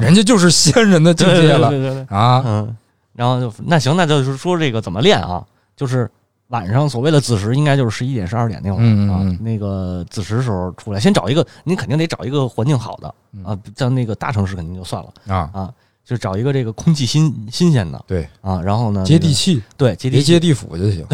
[0.00, 1.68] 人家就是仙人的境界了
[2.08, 2.42] 啊！
[2.44, 2.76] 嗯，
[3.12, 5.44] 然后就那行，那就是说这个怎么练啊？
[5.76, 6.10] 就是。
[6.50, 9.20] 晚上所谓的子时，应该就是十一点、十二点那会儿啊。
[9.40, 13.08] 那个子时时候出来，先找一个，您肯定得找一个环境好的
[13.44, 15.74] 啊，像那个大城市肯定就算了啊啊，
[16.06, 18.26] 就找一个这个空气新新鲜的，对。
[18.40, 21.04] 啊，然后呢接地气，对接地接地府就行。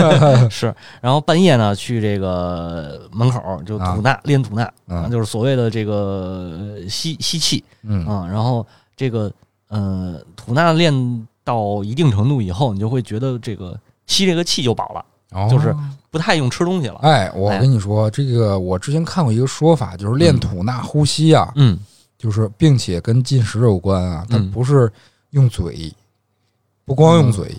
[0.50, 8.04] 是，然后半夜呢去这个门口就吐纳练吐纳啊，就是所谓的这个吸吸气，嗯。
[8.04, 9.32] 啊，然后这个
[9.68, 13.78] 呃吐纳练到一定程度以后，你就会觉得这个。
[14.06, 15.72] 吸这个气就饱了，就是
[16.10, 16.96] 不太用吃东西了。
[17.02, 21.78] 哎，我跟你说，这个我之前看过一个说法，就是练吐纳呼吸啊，嗯，
[22.20, 24.92] 就是并且跟进食有关啊，它不是
[25.30, 25.90] 用嘴，
[26.84, 27.56] 不光用嘴，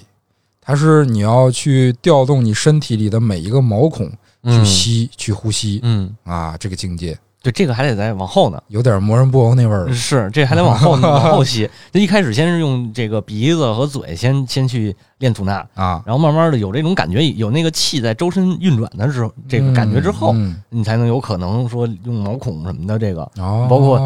[0.61, 4.07] 它是你要去调动你身体里的每一个毛孔
[4.43, 6.15] 去吸去呼吸，嗯。
[6.23, 7.17] 啊，这个境界。
[7.43, 9.91] 对，这个还得再往后呢，有点魔人布欧那味儿。
[9.91, 11.67] 是，这还得往后往后吸。
[11.91, 20.35] 就一开始先是用这个鼻子和嘴先先去练吐纳啊，然后慢慢的有这种感觉，有那个气在周身运转的时候，这个感觉之后，
[20.69, 23.27] 你才能有可能说用毛孔什么的这个，
[23.67, 23.99] 包括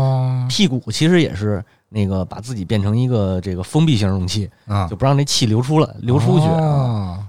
[0.47, 6.45] 屁股，其实也是那个把自己变成一个这个封闭型容器啊，就不让那气流出了流出去。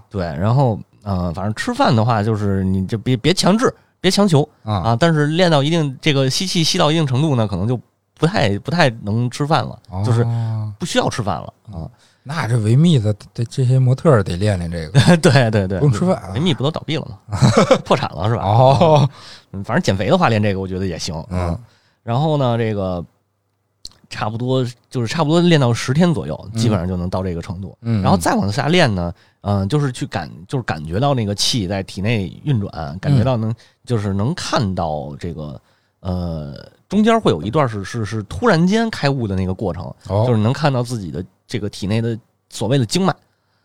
[0.08, 3.74] 对，然后嗯，反正吃饭的话，就是你就别别强制。
[4.00, 4.96] 别强求啊啊！
[4.98, 7.78] 但是练到一定这个吸气吸到一定程度呢，可能就
[8.18, 10.26] 不太不太能吃饭了，就是
[10.78, 11.88] 不需要吃饭了啊。
[12.28, 16.20] 那这维密的这这些模特得练练这个， 对对对，不用吃饭。
[16.34, 17.38] 维密不都倒闭了吗？
[17.84, 18.42] 破产了是吧？
[18.42, 19.08] 哦，
[19.64, 21.14] 反正减肥的话练这个我觉得也行。
[21.30, 21.56] 嗯，
[22.02, 23.04] 然后呢，这个
[24.08, 27.76] 差不多就是差不多练到十天左右，基本上就能到这个程度。
[27.80, 29.12] 嗯，然后再往下练呢。
[29.48, 35.60] 嗯，就是去感，就是感觉到那个气在体内运转，感觉到能，就是能看到这个，
[36.00, 42.18] 呃，中间会有一段是是是突然间开悟的那个过程，就是能看到自己的这个体内的
[42.50, 43.14] 所谓的经脉，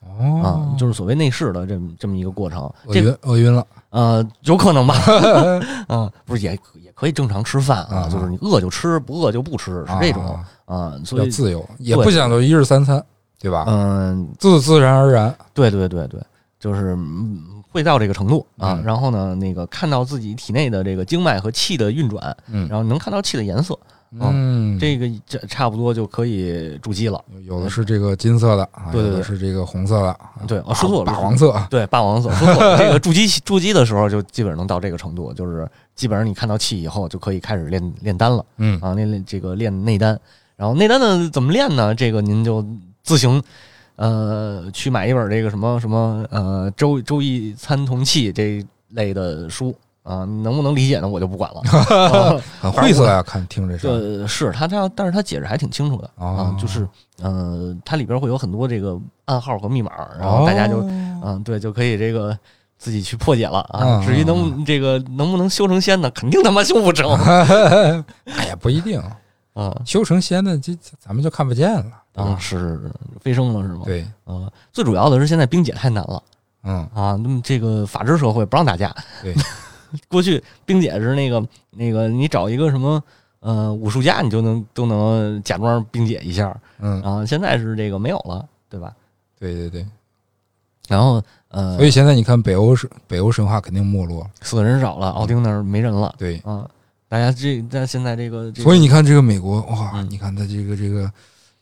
[0.01, 2.61] 哦，啊，就是所谓内视的这么这么一个过程。
[2.85, 4.95] 饿晕，饿晕了，呃，有可能吧，
[5.87, 13.03] 啊，不是也也可以正常吃饭啊，就是你饿就吃，不饿就不吃，是这种啊，所以自由，也不讲究一日三餐。
[13.43, 13.65] 对吧？
[13.67, 16.21] 嗯，自自然而然，对对对对，
[16.59, 16.95] 就是
[17.71, 18.79] 会到这个程度啊。
[18.85, 23.75] 然后呢，那个看到自己体内的这个经脉和气的运转，嗯，然后能看到气的颜色，
[24.19, 27.23] 嗯，这个这差不多就可以筑基了。
[27.45, 32.29] 有的是这个金色的，对对对，是这个红色的，对，说错了，霸王色，对，霸王色。
[32.33, 40.19] 说错了，这个筑基筑基的时候就基本上能到这个程度，就是基本上你看到气以后就可以开始炼炼丹了，嗯啊，练练这个练内丹。
[40.55, 41.93] 然后内丹呢怎么练呢？
[41.95, 42.65] 这个您就。
[43.03, 43.41] 自行，
[43.95, 51.07] 呃去买一本这个什么什么呃《周周易参同契》这类的书啊，能不能理解呢？
[51.07, 51.61] 我就不管了。
[52.59, 53.87] 很晦涩呀，看听这事。
[53.87, 56.87] 呃，是他他，但是他解释还挺清楚的啊，就是
[57.21, 60.81] 呃，它里边会有很多这个暗号和密码，然后大家就
[61.23, 62.35] 嗯，对，就可以这个
[62.79, 64.03] 自己去破解了啊。
[64.03, 66.09] 至于能这个能不能修成仙呢？
[66.11, 67.11] 肯定他妈修不成。
[68.25, 68.99] 哎呀，不一定
[69.53, 71.91] 啊，修成仙的这咱们就看不见了。
[72.15, 73.83] 啊，是飞升了是吗？
[73.85, 76.23] 对，啊，最主要的是现在冰解太难了。
[76.63, 78.95] 嗯啊，那么这个法治社会不让打架。
[79.21, 79.35] 对。
[80.07, 83.01] 过去冰姐是那个那个，你找一个什么
[83.39, 88.93] 呃武术家，你就能都能假装冰姐一下，嗯啊，现在是这个没有了，对吧？
[89.39, 89.85] 对对对。
[90.87, 96.13] 然后呃，所以现在你看北欧神北欧神话肯定没落，死的人少了，奥丁那儿没人了。
[96.17, 96.69] 对啊，
[97.07, 101.09] 大家这但现在这个，所以你看这个美国哇，你看他这个这个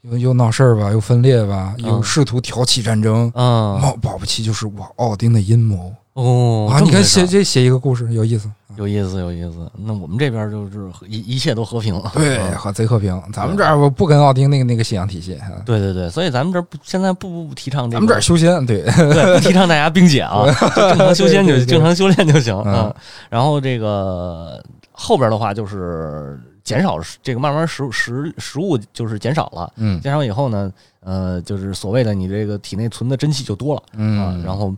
[0.02, 5.94] 又又闹事儿吧，又分裂吧，又试图挑起战争，嗯，保不齐就是我奥丁的阴谋。
[6.20, 6.80] 哦啊！
[6.82, 9.72] 你看写这写一个故事有意思，有意思，有意思。
[9.78, 13.22] 那我们这边就是一一切都和平了，对，和贼和平。
[13.32, 15.40] 咱们这儿不跟奥丁那个那个信仰体系。
[15.66, 22.94] 对对对，所以咱们这儿不现在不不提倡这，咱们这儿修仙，对对，不提倡大家冰解啊，正常修仙就正常修炼就行啊。
[23.30, 34.76] 然后这个后边的话就是减少这个慢慢食食食物就是减少了，嗯，减少以后呢，呃，就是所谓的你这个体内存的真气就多了，嗯，然后。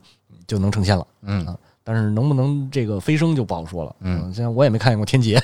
[0.52, 1.46] 就能成仙了，嗯。
[1.46, 5.42] 啊，但是能不能这个飞升就不好说了，嗯，现在我也没看见过天劫，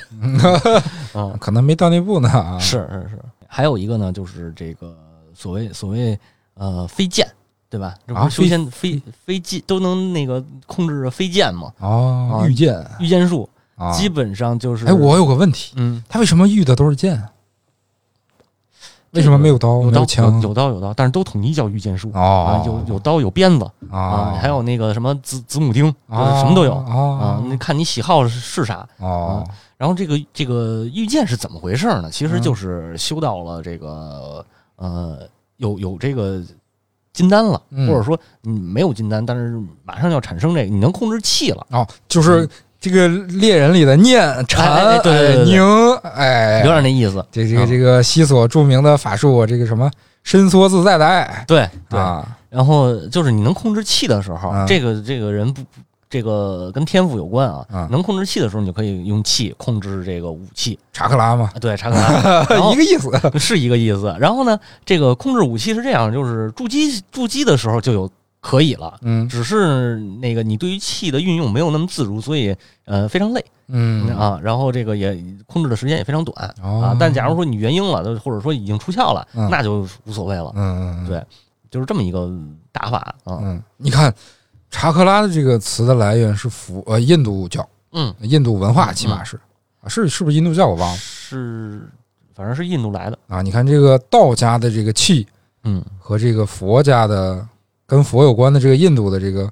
[1.16, 2.28] 啊，可能没到那步呢，
[2.60, 4.94] 是是是，还有一个呢，就是这个
[5.34, 6.18] 所谓所谓
[6.54, 7.26] 呃飞剑，
[7.70, 7.94] 对吧？
[8.14, 11.72] 啊，修仙飞飞剑都能那个控制飞剑嘛？
[11.78, 13.48] 哦，御剑，御剑术，
[13.96, 14.84] 基本上就是。
[14.86, 17.20] 哎，我有个问题，嗯，他为什么御的都是剑？
[19.12, 19.80] 为什么没有刀？
[19.82, 20.40] 有刀枪？
[20.42, 22.62] 有刀有刀，但是都统一叫御剑术啊。
[22.66, 27.42] 有有刀有鞭子啊，还有那个什么子子母钉，什么都有啊。
[27.46, 29.42] 那看你喜好是啥啊。
[29.76, 32.10] 然后这个这个御剑是怎么回事呢？
[32.10, 34.44] 其实就是修到了这个
[34.76, 35.20] 呃
[35.56, 36.42] 有有这个
[37.12, 42.48] 金丹了，或者说你没有金丹，但是马上要产生这个，你能控制气了哦，就是。
[42.80, 45.00] 这个猎人里的念禅
[45.44, 45.60] 宁，
[46.14, 47.24] 哎，有点那意思。
[47.32, 49.90] 这这个这个西索著名的法术，这个什么
[50.22, 51.98] 伸缩自在的爱，对对。
[52.48, 55.60] 然后就是你能控制气的时候，这个这个人不，
[56.08, 57.88] 这个跟天赋有关啊。
[57.90, 60.78] 能控制气的时候，你就可以用气控制这个武器。
[60.92, 63.10] 查克拉嘛，对，查克拉 一个意思，
[63.40, 64.14] 是一个意思。
[64.20, 68.08] 然后呢，这个控制武器是这样，就是筑基筑基的时候就有。
[68.48, 72.56] 可以了，嗯，只是那个你对于气的运用没有那么自如，所以
[72.86, 74.08] 呃非常累，嗯。
[74.16, 76.96] 啊，然后这个也控制的时间也非常短啊。
[76.98, 81.22] 但假如说你元婴了，或者说已经出窍了，那就无所谓了，嗯嗯，对，
[81.70, 82.26] 就是这么一个
[82.72, 83.38] 打法啊。
[83.42, 84.10] 嗯，你看
[84.70, 89.36] 查克拉的这个词的来源是佛呃印度教，嗯，印度文化起码是。
[89.82, 90.66] 啊是是不是印度教？
[90.66, 91.86] 我忘了，是
[92.34, 93.18] 反正是印度来的。
[93.28, 93.42] 啊。
[93.42, 95.26] 你看这个道家的这个气，
[95.64, 97.46] 嗯，和这个佛家的。
[97.88, 99.50] 跟佛有关的这个印度的这个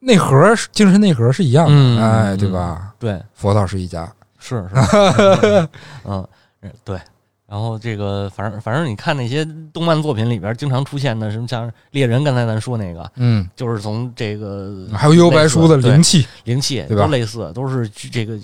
[0.00, 2.92] 内核，精神内核是一样的，哎，对吧？
[2.98, 4.04] 对，佛道是一家，
[4.38, 5.68] 是是，
[6.04, 6.24] 嗯，
[6.84, 7.00] 对。
[7.46, 17.04] 然后这个，反正反正你看那些动漫作品里边经常出现的，什么像猎人，刚才咱说那个，嗯，就是从这个还有幽白书的灵气，灵气对吧？
[17.04, 18.38] 都类似，都是这个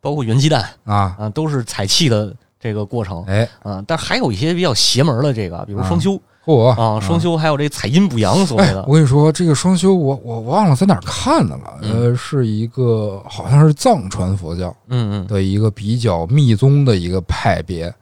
[0.00, 6.20] 包括元鸡蛋啊啊，都是采气的这个过程，哎啊，但还有一些比较邪门的这个，比如双修。
[6.48, 6.98] 嚯啊！
[6.98, 8.82] 双修还有这采阴补阳，所谓的。
[8.88, 11.78] 我跟你说，这个双修，我我忘了在哪儿看的了。
[11.82, 17.94] 呃，是一个好像是藏传佛教，嗯嗯，的一个比较密宗的一个派别，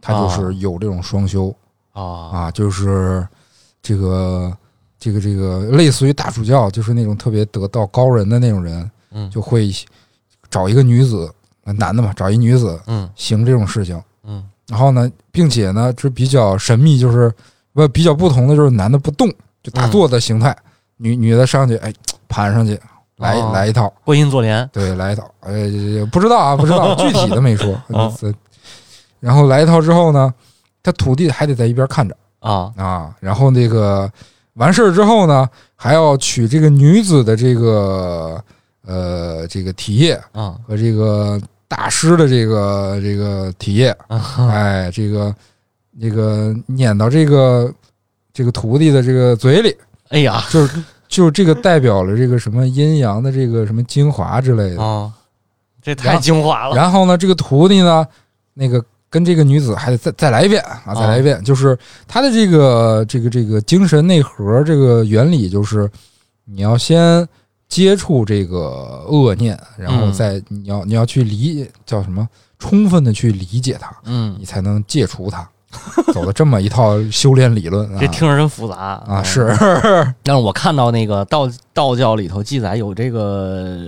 [0.00, 1.54] 它就是有这种双修
[1.92, 3.28] 啊啊，就是
[3.82, 4.50] 这个
[4.98, 9.70] 这个这个类似于大主教，就是那种特别得道高人的那种人，嗯，就会
[10.48, 11.30] 找一个女子，
[11.62, 17.30] 男的嘛，找一女子，嗯，行这种事情，嗯，然后呢，并且呢，这比较神秘，就是。
[17.72, 19.28] 不比较不同的就是男的不动，
[19.62, 20.54] 就打坐的形态，
[20.98, 21.92] 女女的上去，哎，
[22.28, 22.78] 盘上去，
[23.16, 23.92] 来来一套。
[24.04, 25.52] 观音坐莲，对，来一套，哎，
[26.12, 27.74] 不知道啊，不知道 具体的没说。
[29.20, 30.32] 然后来一套之后呢，
[30.82, 32.14] 他徒弟还得在一边看着。
[32.40, 32.70] 啊。
[32.76, 34.10] 啊，然后那个
[34.54, 38.42] 完事儿之后呢，还要取这个女子的这个
[38.84, 45.34] 呃这个体液啊和这个大师的这个这个体液，哎，这个。
[45.92, 47.72] 那个撵到这个
[48.32, 49.76] 这个徒弟的这个嘴里，
[50.08, 55.12] 哎呀，就是就是这个代表了这个什么阴阳的这个什么精华之类的啊，
[55.82, 56.74] 这太精华了。
[56.74, 58.06] 然后呢，这个徒弟呢，
[58.54, 61.78] 那个跟这个女子还得再再来一遍啊，再来一遍，就是
[62.08, 65.90] 他的这个这个这个精神内核这个原理，就是
[66.46, 67.28] 你要先
[67.68, 72.26] 接触这个恶念，然后再你要你要去理叫什么，
[72.58, 75.46] 充分的去理解它，嗯，你才能戒除它。
[76.12, 79.22] 走的这么一套修炼理论，这听着真复杂啊！
[79.22, 79.54] 是，
[80.22, 83.78] 但是我看到那个道道教里头记载有这个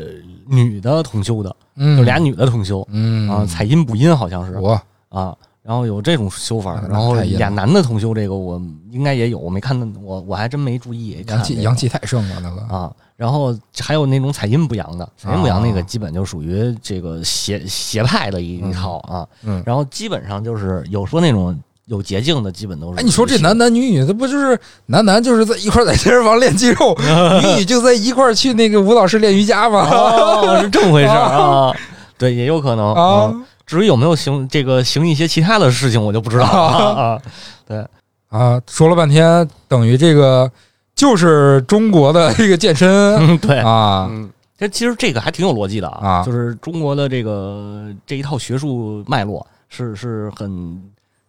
[0.46, 4.80] 女的同修的，嗯，就俩女的同修，嗯啊，采阴补阴好像是我
[5.10, 8.60] 啊，然后有这种修法，然后俩男的同修这个我
[8.90, 21.56] 应该也有，我没看到，我我还真没注意，阳气阳气太盛了那个啊，然后还有那种采阴补阳的，采阴补阳那个基本就属于这个邪邪派的一一套啊，嗯，然后基本上就是有说那种。
[21.86, 22.98] 有捷径的基本都是。
[22.98, 26.96] 哎，你说这男男女女，这不就是男男就是在一块在健身房练肌肉，
[27.42, 29.88] 女女就在一块去那个舞蹈室练瑜伽吗？
[29.90, 31.72] 哦，是这么回事 啊？
[32.16, 33.34] 对，也有可能啊。
[33.66, 37.22] 至于有没有行这个行一些其他的事情，我就不知道了啊。
[37.66, 37.86] 对
[38.28, 40.50] 啊，说了半天，等于这个
[40.94, 44.08] 就是中国的这个健身，对啊。
[44.10, 50.82] 嗯，这其实这个还挺有逻辑的啊，就是中国的这个这一套学术脉络是是很。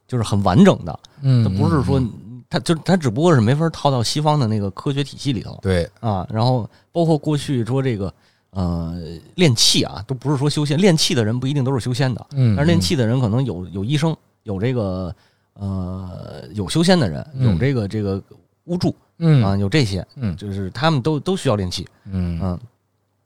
[0.08, 2.02] 就是很完整的，嗯，它不是说，
[2.50, 8.14] 它就它只不过是没法套到西方的那个科学体系里头，对啊，然后包括过去说这个
[8.52, 8.96] 呃
[9.36, 15.14] 练气啊，都不是说修仙，练气的人不一定都是修仙的，嗯，但是练气的人可能有有医生，有这个
[15.54, 18.22] 呃有修仙的人，有这个这个
[18.66, 22.60] 巫祝，嗯啊，有这些，嗯，就是他们都都需要练气，嗯嗯。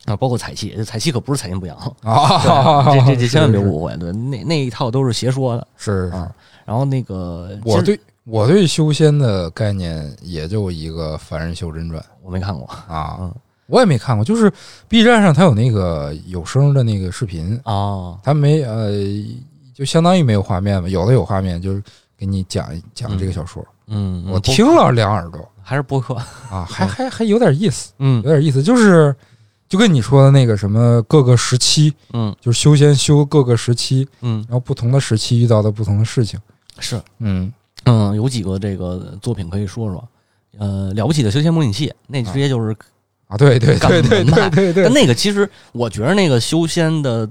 [0.06, 2.86] 啊，包括采气，采气可不是采阴补阳啊！
[2.86, 6.34] 这这这 千万别误会，对，那那一套都是邪说的，是啊。
[6.70, 12.64] 然后那个，我对我对修仙的概念也就一个《凡人修真传》，我没看过。
[12.88, 13.34] 啊，
[13.66, 14.24] 我也没看过。
[14.24, 14.54] 就是
[14.88, 17.60] B 站上它有那个有声的那个视频。
[17.64, 18.92] 啊，它没呃，
[19.74, 21.82] 就相当于没有画面吧，有的有画面，就是
[22.16, 23.66] 给你讲讲这个小说。
[23.88, 26.14] 嗯，我听了两耳朵，还是播客。
[26.52, 29.16] 啊，还还还有点意思， 嗯，有点意思，就是。
[29.68, 36.40] 就跟你说的那个什么各个时期，嗯，就是修仙修各个时期，嗯，然后不同的时期遇到的不同的事情，
[36.80, 37.52] 是，嗯。
[37.86, 40.08] 嗯，有几个这个作品可以说说，
[40.58, 42.76] 呃，了不起的修仙模拟器，那直接就是
[43.28, 47.30] 啊，对对对对对对对，那个其实我觉得那个修仙的。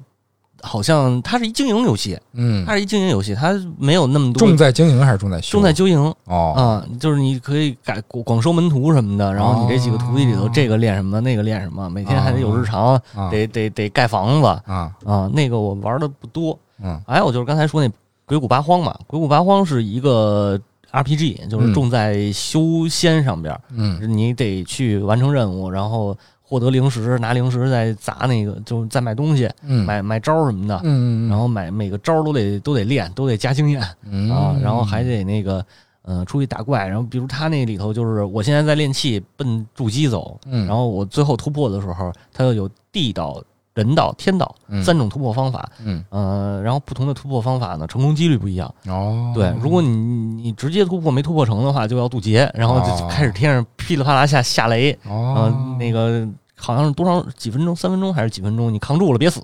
[0.60, 6.52] 好像它是一经营游戏，嗯，它是一经营游戏，它没有那么多重在经营还是重在修重在经营哦。
[6.56, 14.92] 啊，就是你可以改广收门徒什么的，然后你这几个徒弟里头，这个练什么，那个练什么，每天还得有日常，得得得盖房子啊。
[15.04, 17.88] 啊，那个我玩的不多，嗯，还有就是刚才说那
[18.28, 20.60] 鬼谷八荒嘛，鬼谷八荒是一个
[20.92, 26.16] RPG，就是重在修仙上边，嗯，你得去完成任务，然后。
[26.50, 29.46] 获得零食，拿零食再砸那个，就再买东西，
[29.84, 35.62] 买买招什么的，嗯然后买每个招都得都得练，都得加经验啊，然后还得那个，
[36.04, 40.66] 嗯，出去打怪，然后比如他那里头就是我现在在练气，奔筑基走，嗯。
[40.66, 43.38] 然后我最后突破的时候，它有地道、
[43.78, 44.52] 人道、天道
[44.84, 48.68] 三种突破方法，嗯，呃，然后不同的突破方法呢，成功几率不一样。
[48.88, 56.26] 哦，对，如果你你直接突破没突破成的话，就要渡劫，然后就开始天上噼里啪啦下下雷，哦，那个
[56.56, 58.72] 好像是多少几分钟，三分钟还是几分钟？
[58.74, 59.40] 你扛住了别死，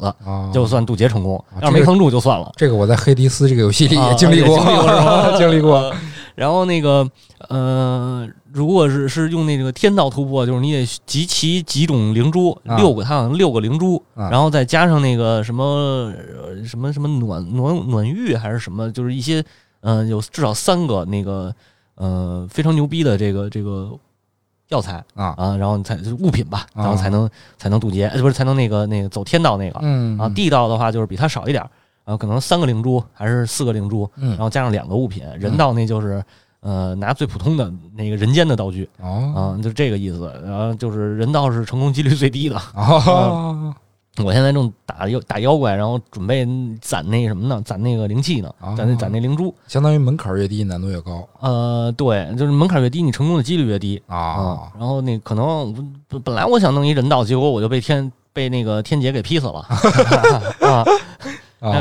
[0.52, 2.50] 就算渡劫成功；要是没扛住就算了。
[2.56, 5.94] 这个我在黑迪斯这个游戏里也经历过， 经历过，经历过。
[6.34, 7.08] 然后那个
[7.48, 16.12] 呃，如果是是用那个天道突破，就是你得集齐几种灵珠，六个，它好像六个灵珠，然后再加上那个什么
[16.66, 19.44] 什么什么暖暖暖玉还是什么，就是一些
[19.80, 21.54] 嗯，有至少三个那个
[21.94, 23.90] 呃非常牛逼的这个这个
[24.70, 25.34] 药材啊。
[25.36, 31.64] 啊，然后才物品吧，然后才能才能渡劫，不是才能那个那个走天道那个，嗯啊，地道的话就是比它少一点。
[32.04, 36.22] 然后可能三个灵珠还是四个灵珠，然后加上两个物品，人道那就是
[36.60, 40.32] 呃拿最普通的那个人间的道具，哦，啊，就这个意思。
[40.44, 42.56] 然后就是人道是成功几率最低的。
[42.74, 43.74] 哦，
[44.22, 46.46] 我现在正打妖打妖怪，然后准备
[46.80, 47.60] 攒那什么呢？
[47.64, 48.54] 攒那个灵气呢？
[48.76, 51.26] 攒那攒那灵珠，相当于门槛越低，难度越高。
[51.40, 54.70] 呃，对，就是门槛越低，你成功的几率越低啊。
[54.78, 55.74] 然后那可能
[56.22, 59.66] 本来我想弄一人道，结果我就被天被那个天劫给劈死了
[60.60, 60.84] 啊。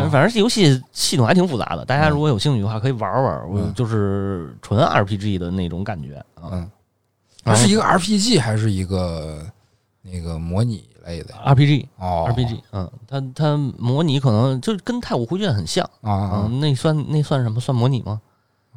[0.10, 3.50] 反正这游戏系统还挺复杂的，大家如果有兴趣的话，可以玩玩。
[3.50, 6.70] 我就是纯 RPG 的那种感觉嗯，
[7.44, 9.46] 它是一个 RPG 还是一个
[10.02, 11.88] 那个模拟类的 RPG？
[11.98, 12.60] 哦，RPG。
[12.72, 16.50] 嗯，它它模拟可能就跟太古回卷很像啊。
[16.62, 17.60] 那算那算什么？
[17.60, 18.22] 算模拟吗？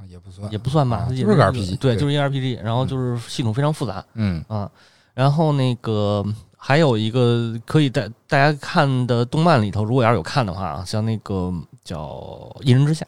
[0.08, 1.06] 也不算，也不算吧。
[1.10, 2.62] 就是个 RPG，对，就是一个 RPG。
[2.62, 4.04] 然后就是系统非常复杂。
[4.14, 4.70] 嗯啊，
[5.14, 6.24] 然后那个。
[6.66, 11.54] 还有一个可以带大家看的动漫里头，如果要是有看的话，像那个
[11.84, 12.08] 叫
[12.64, 13.06] 《一人之下》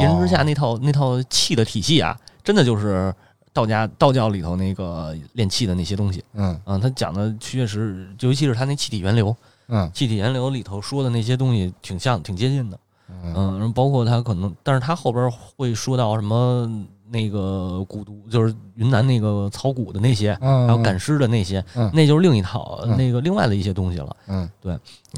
[0.00, 3.14] 一人之下那套那套气的体系啊，真的就是
[3.52, 6.24] 道家道教里头那个练气的那些东西。
[6.32, 6.58] 嗯。
[6.64, 9.36] 嗯，他讲的确实，尤其是他那气体源流，
[9.68, 9.90] 嗯。
[9.92, 12.80] 气体源流里头说的那些东西挺像，挺接近的。
[13.22, 13.70] 嗯。
[13.74, 16.66] 包括他可能，但是他后边会说到什么
[17.10, 24.16] 那个蛊毒，就是云南那个草谷的那些，嗯，还有赶尸的那些，嗯那就是另一套嗯那个另外的一些东西了。
[24.28, 24.48] 嗯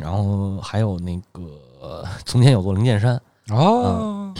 [0.00, 1.42] 然后还有那个
[1.80, 3.20] 呃从前有座灵剑山，
[3.50, 4.32] 哦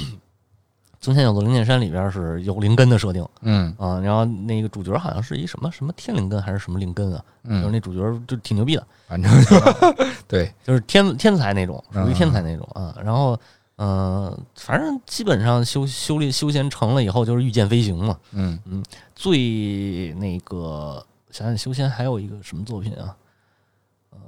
[1.01, 9.57] 从前有座灵剑山里边是有灵根的设定嗯啊、然后那个主角好像是一什么什么天灵根还是什么灵根啊，就是嗯，那主角就挺牛逼的，反正就
[10.29, 12.95] 对，就是天天才那种，属于嗯天才那种啊。
[13.05, 13.37] 然后，
[13.85, 18.17] 嗯、反正基本上修修炼修仙成了以后，就是御剑飞行嘛。
[18.31, 23.17] 嗯嗯最那个想想修仙还有一个什么作品啊？
[24.11, 24.19] 呃，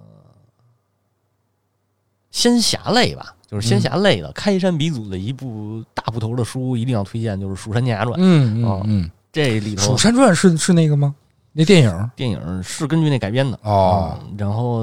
[2.32, 8.18] 仙侠类吧，就是仙侠类的，开山鼻祖的一部大部头的书，一定要推荐，就是《蜀山剑侠传》。
[8.22, 11.14] 嗯哦嗯嗯，《这里头蜀山传》是是那个吗？
[11.52, 14.82] 那电影电影是根据那改编的哦，嗯然后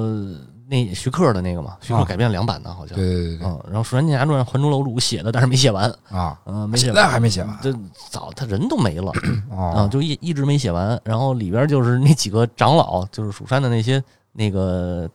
[0.72, 2.96] 那徐克的那个嘛，徐克啊改编了两版的，好像。
[2.96, 7.74] 对对对对嗯，然后《蜀山剑侠传》《还珠楼主》写的，但是没写完，啊，嗯，没写现完，在还没写完这
[8.10, 9.12] 早他人都没了，
[9.52, 10.98] 啊，哦，就一一直没写完。
[11.04, 14.02] 然后里边就是那几个长老，就是蜀山的那些
[14.32, 15.10] 那个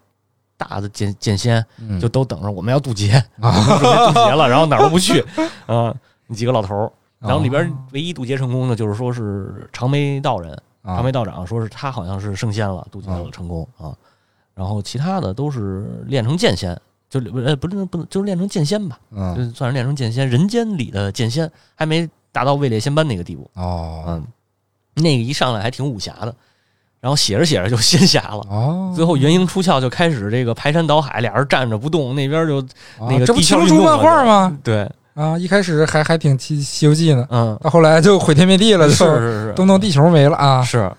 [0.59, 5.21] 大的剑剑仙，嗯就都等着我们要渡劫，啊准备渡劫了，然后哪儿都不去，
[5.65, 5.95] 啊，
[6.27, 6.93] 那几个老头儿。
[7.19, 10.53] 然后里边哦唯一渡劫成功的，就是说是长眉道人，
[10.83, 13.97] 啊长眉道长说是他好像是升仙了，渡劫了啊成功啊。
[14.57, 16.77] 然后其他的都是练成剑仙，
[17.11, 23.49] 就呃不是不能就是练成剑仙吧，就嗯算是练成剑仙，人间里的剑仙，还没达到位列仙班那个地步。
[23.55, 24.27] 哦嗯，
[24.95, 26.35] 那个一上来还挺武侠的，
[27.01, 28.47] 然后写着写着就仙侠了。
[28.49, 32.63] 哦，最后元婴出窍就开始这个排山倒海，俩人站着不动，那边就
[32.99, 34.59] 那个啊这不地壳情书漫画吗？
[34.65, 40.63] 对，啊，一开始还还挺《西西游记》呢，嗯，到后来就毁天灭地了，是就是是动动地球没了啊。
[40.63, 40.91] 是，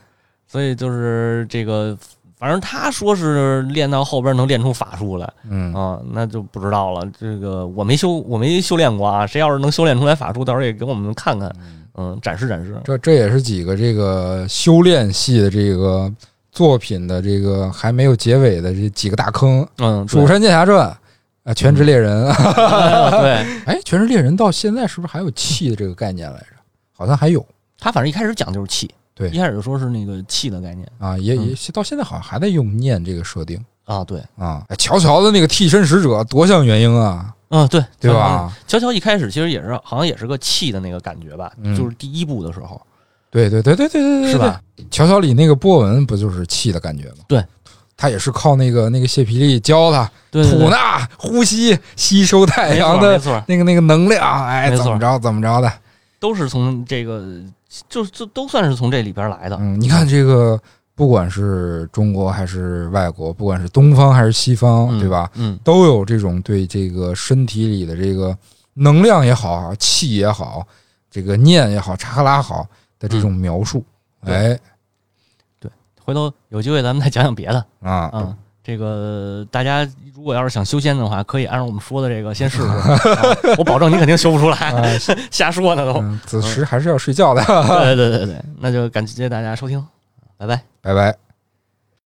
[0.48, 1.98] 所以就是这个，
[2.38, 7.02] 反正他说是练到后边能练出法术来嗯啊，那就不知道了。
[7.20, 11.52] 这个我没修，我没修炼过啊，谁要是能修炼出来法术，到时候也给我们看看，
[11.96, 12.80] 嗯，展示展示。
[12.84, 16.12] 这这也是几个这个修炼系的这个
[16.52, 21.00] 作品的这个还没有结尾的这几个大坑，嗯，《蜀山剑侠传》啊，
[21.56, 22.26] 《全职猎人
[23.12, 23.32] 》对对，
[23.66, 26.48] 哎，《全职猎人》到现在是不是还有气的这个概念来着？
[26.96, 27.44] 好像还有
[27.80, 34.64] 他反正一开始讲就是气，对一开始就说是那个气的概念啊，也也嗯到现在好像还在用念这个设定啊，对，啊。
[34.70, 38.14] 哎，乔乔的那个替身使者多像元婴啊，嗯，对对？
[38.14, 38.56] 吧？
[38.68, 42.80] 乔乔一开始其实也是好像也是个气的那个感觉吧，嗯就是第一部的时候，
[43.32, 44.62] 对对对对对对对，是吧？
[44.92, 47.24] 乔乔里那个波纹不就是气的感觉吗？
[47.28, 47.44] 对，
[47.96, 55.72] 他也是靠那个那个谢皮利教他吐纳、呼吸、吸收太阳的那个那个能量，哎，怎么着怎么着的。
[56.20, 57.42] 都是从这个，
[57.88, 59.58] 就就都算是从这里边来的。
[59.60, 60.60] 嗯，你看这个，
[60.96, 65.30] 不管是中国还是外国，不管是东方还是西方，嗯对吧？
[65.36, 68.36] 嗯，都有这种对这个身体里的这个
[68.74, 70.66] 能量也好，气也好，
[71.10, 73.84] 这个念也好，查克拉好的这种描述。
[74.26, 74.60] 对哎
[76.04, 77.66] 回头有机会咱们再讲讲别的。
[77.82, 78.38] 啊，嗯，
[78.68, 82.68] 这个大家如果要是想修仙的话，可以按照我们说的这个先试试。
[82.68, 85.00] 啊我保证你肯定修不出来，哎
[85.32, 86.02] 瞎说呢都。
[86.02, 87.42] 嗯，子时还是要睡觉的。
[87.86, 89.82] 对对对对对，那就感谢大家收听，
[90.38, 90.62] 拜拜。
[90.82, 91.27] 拜拜。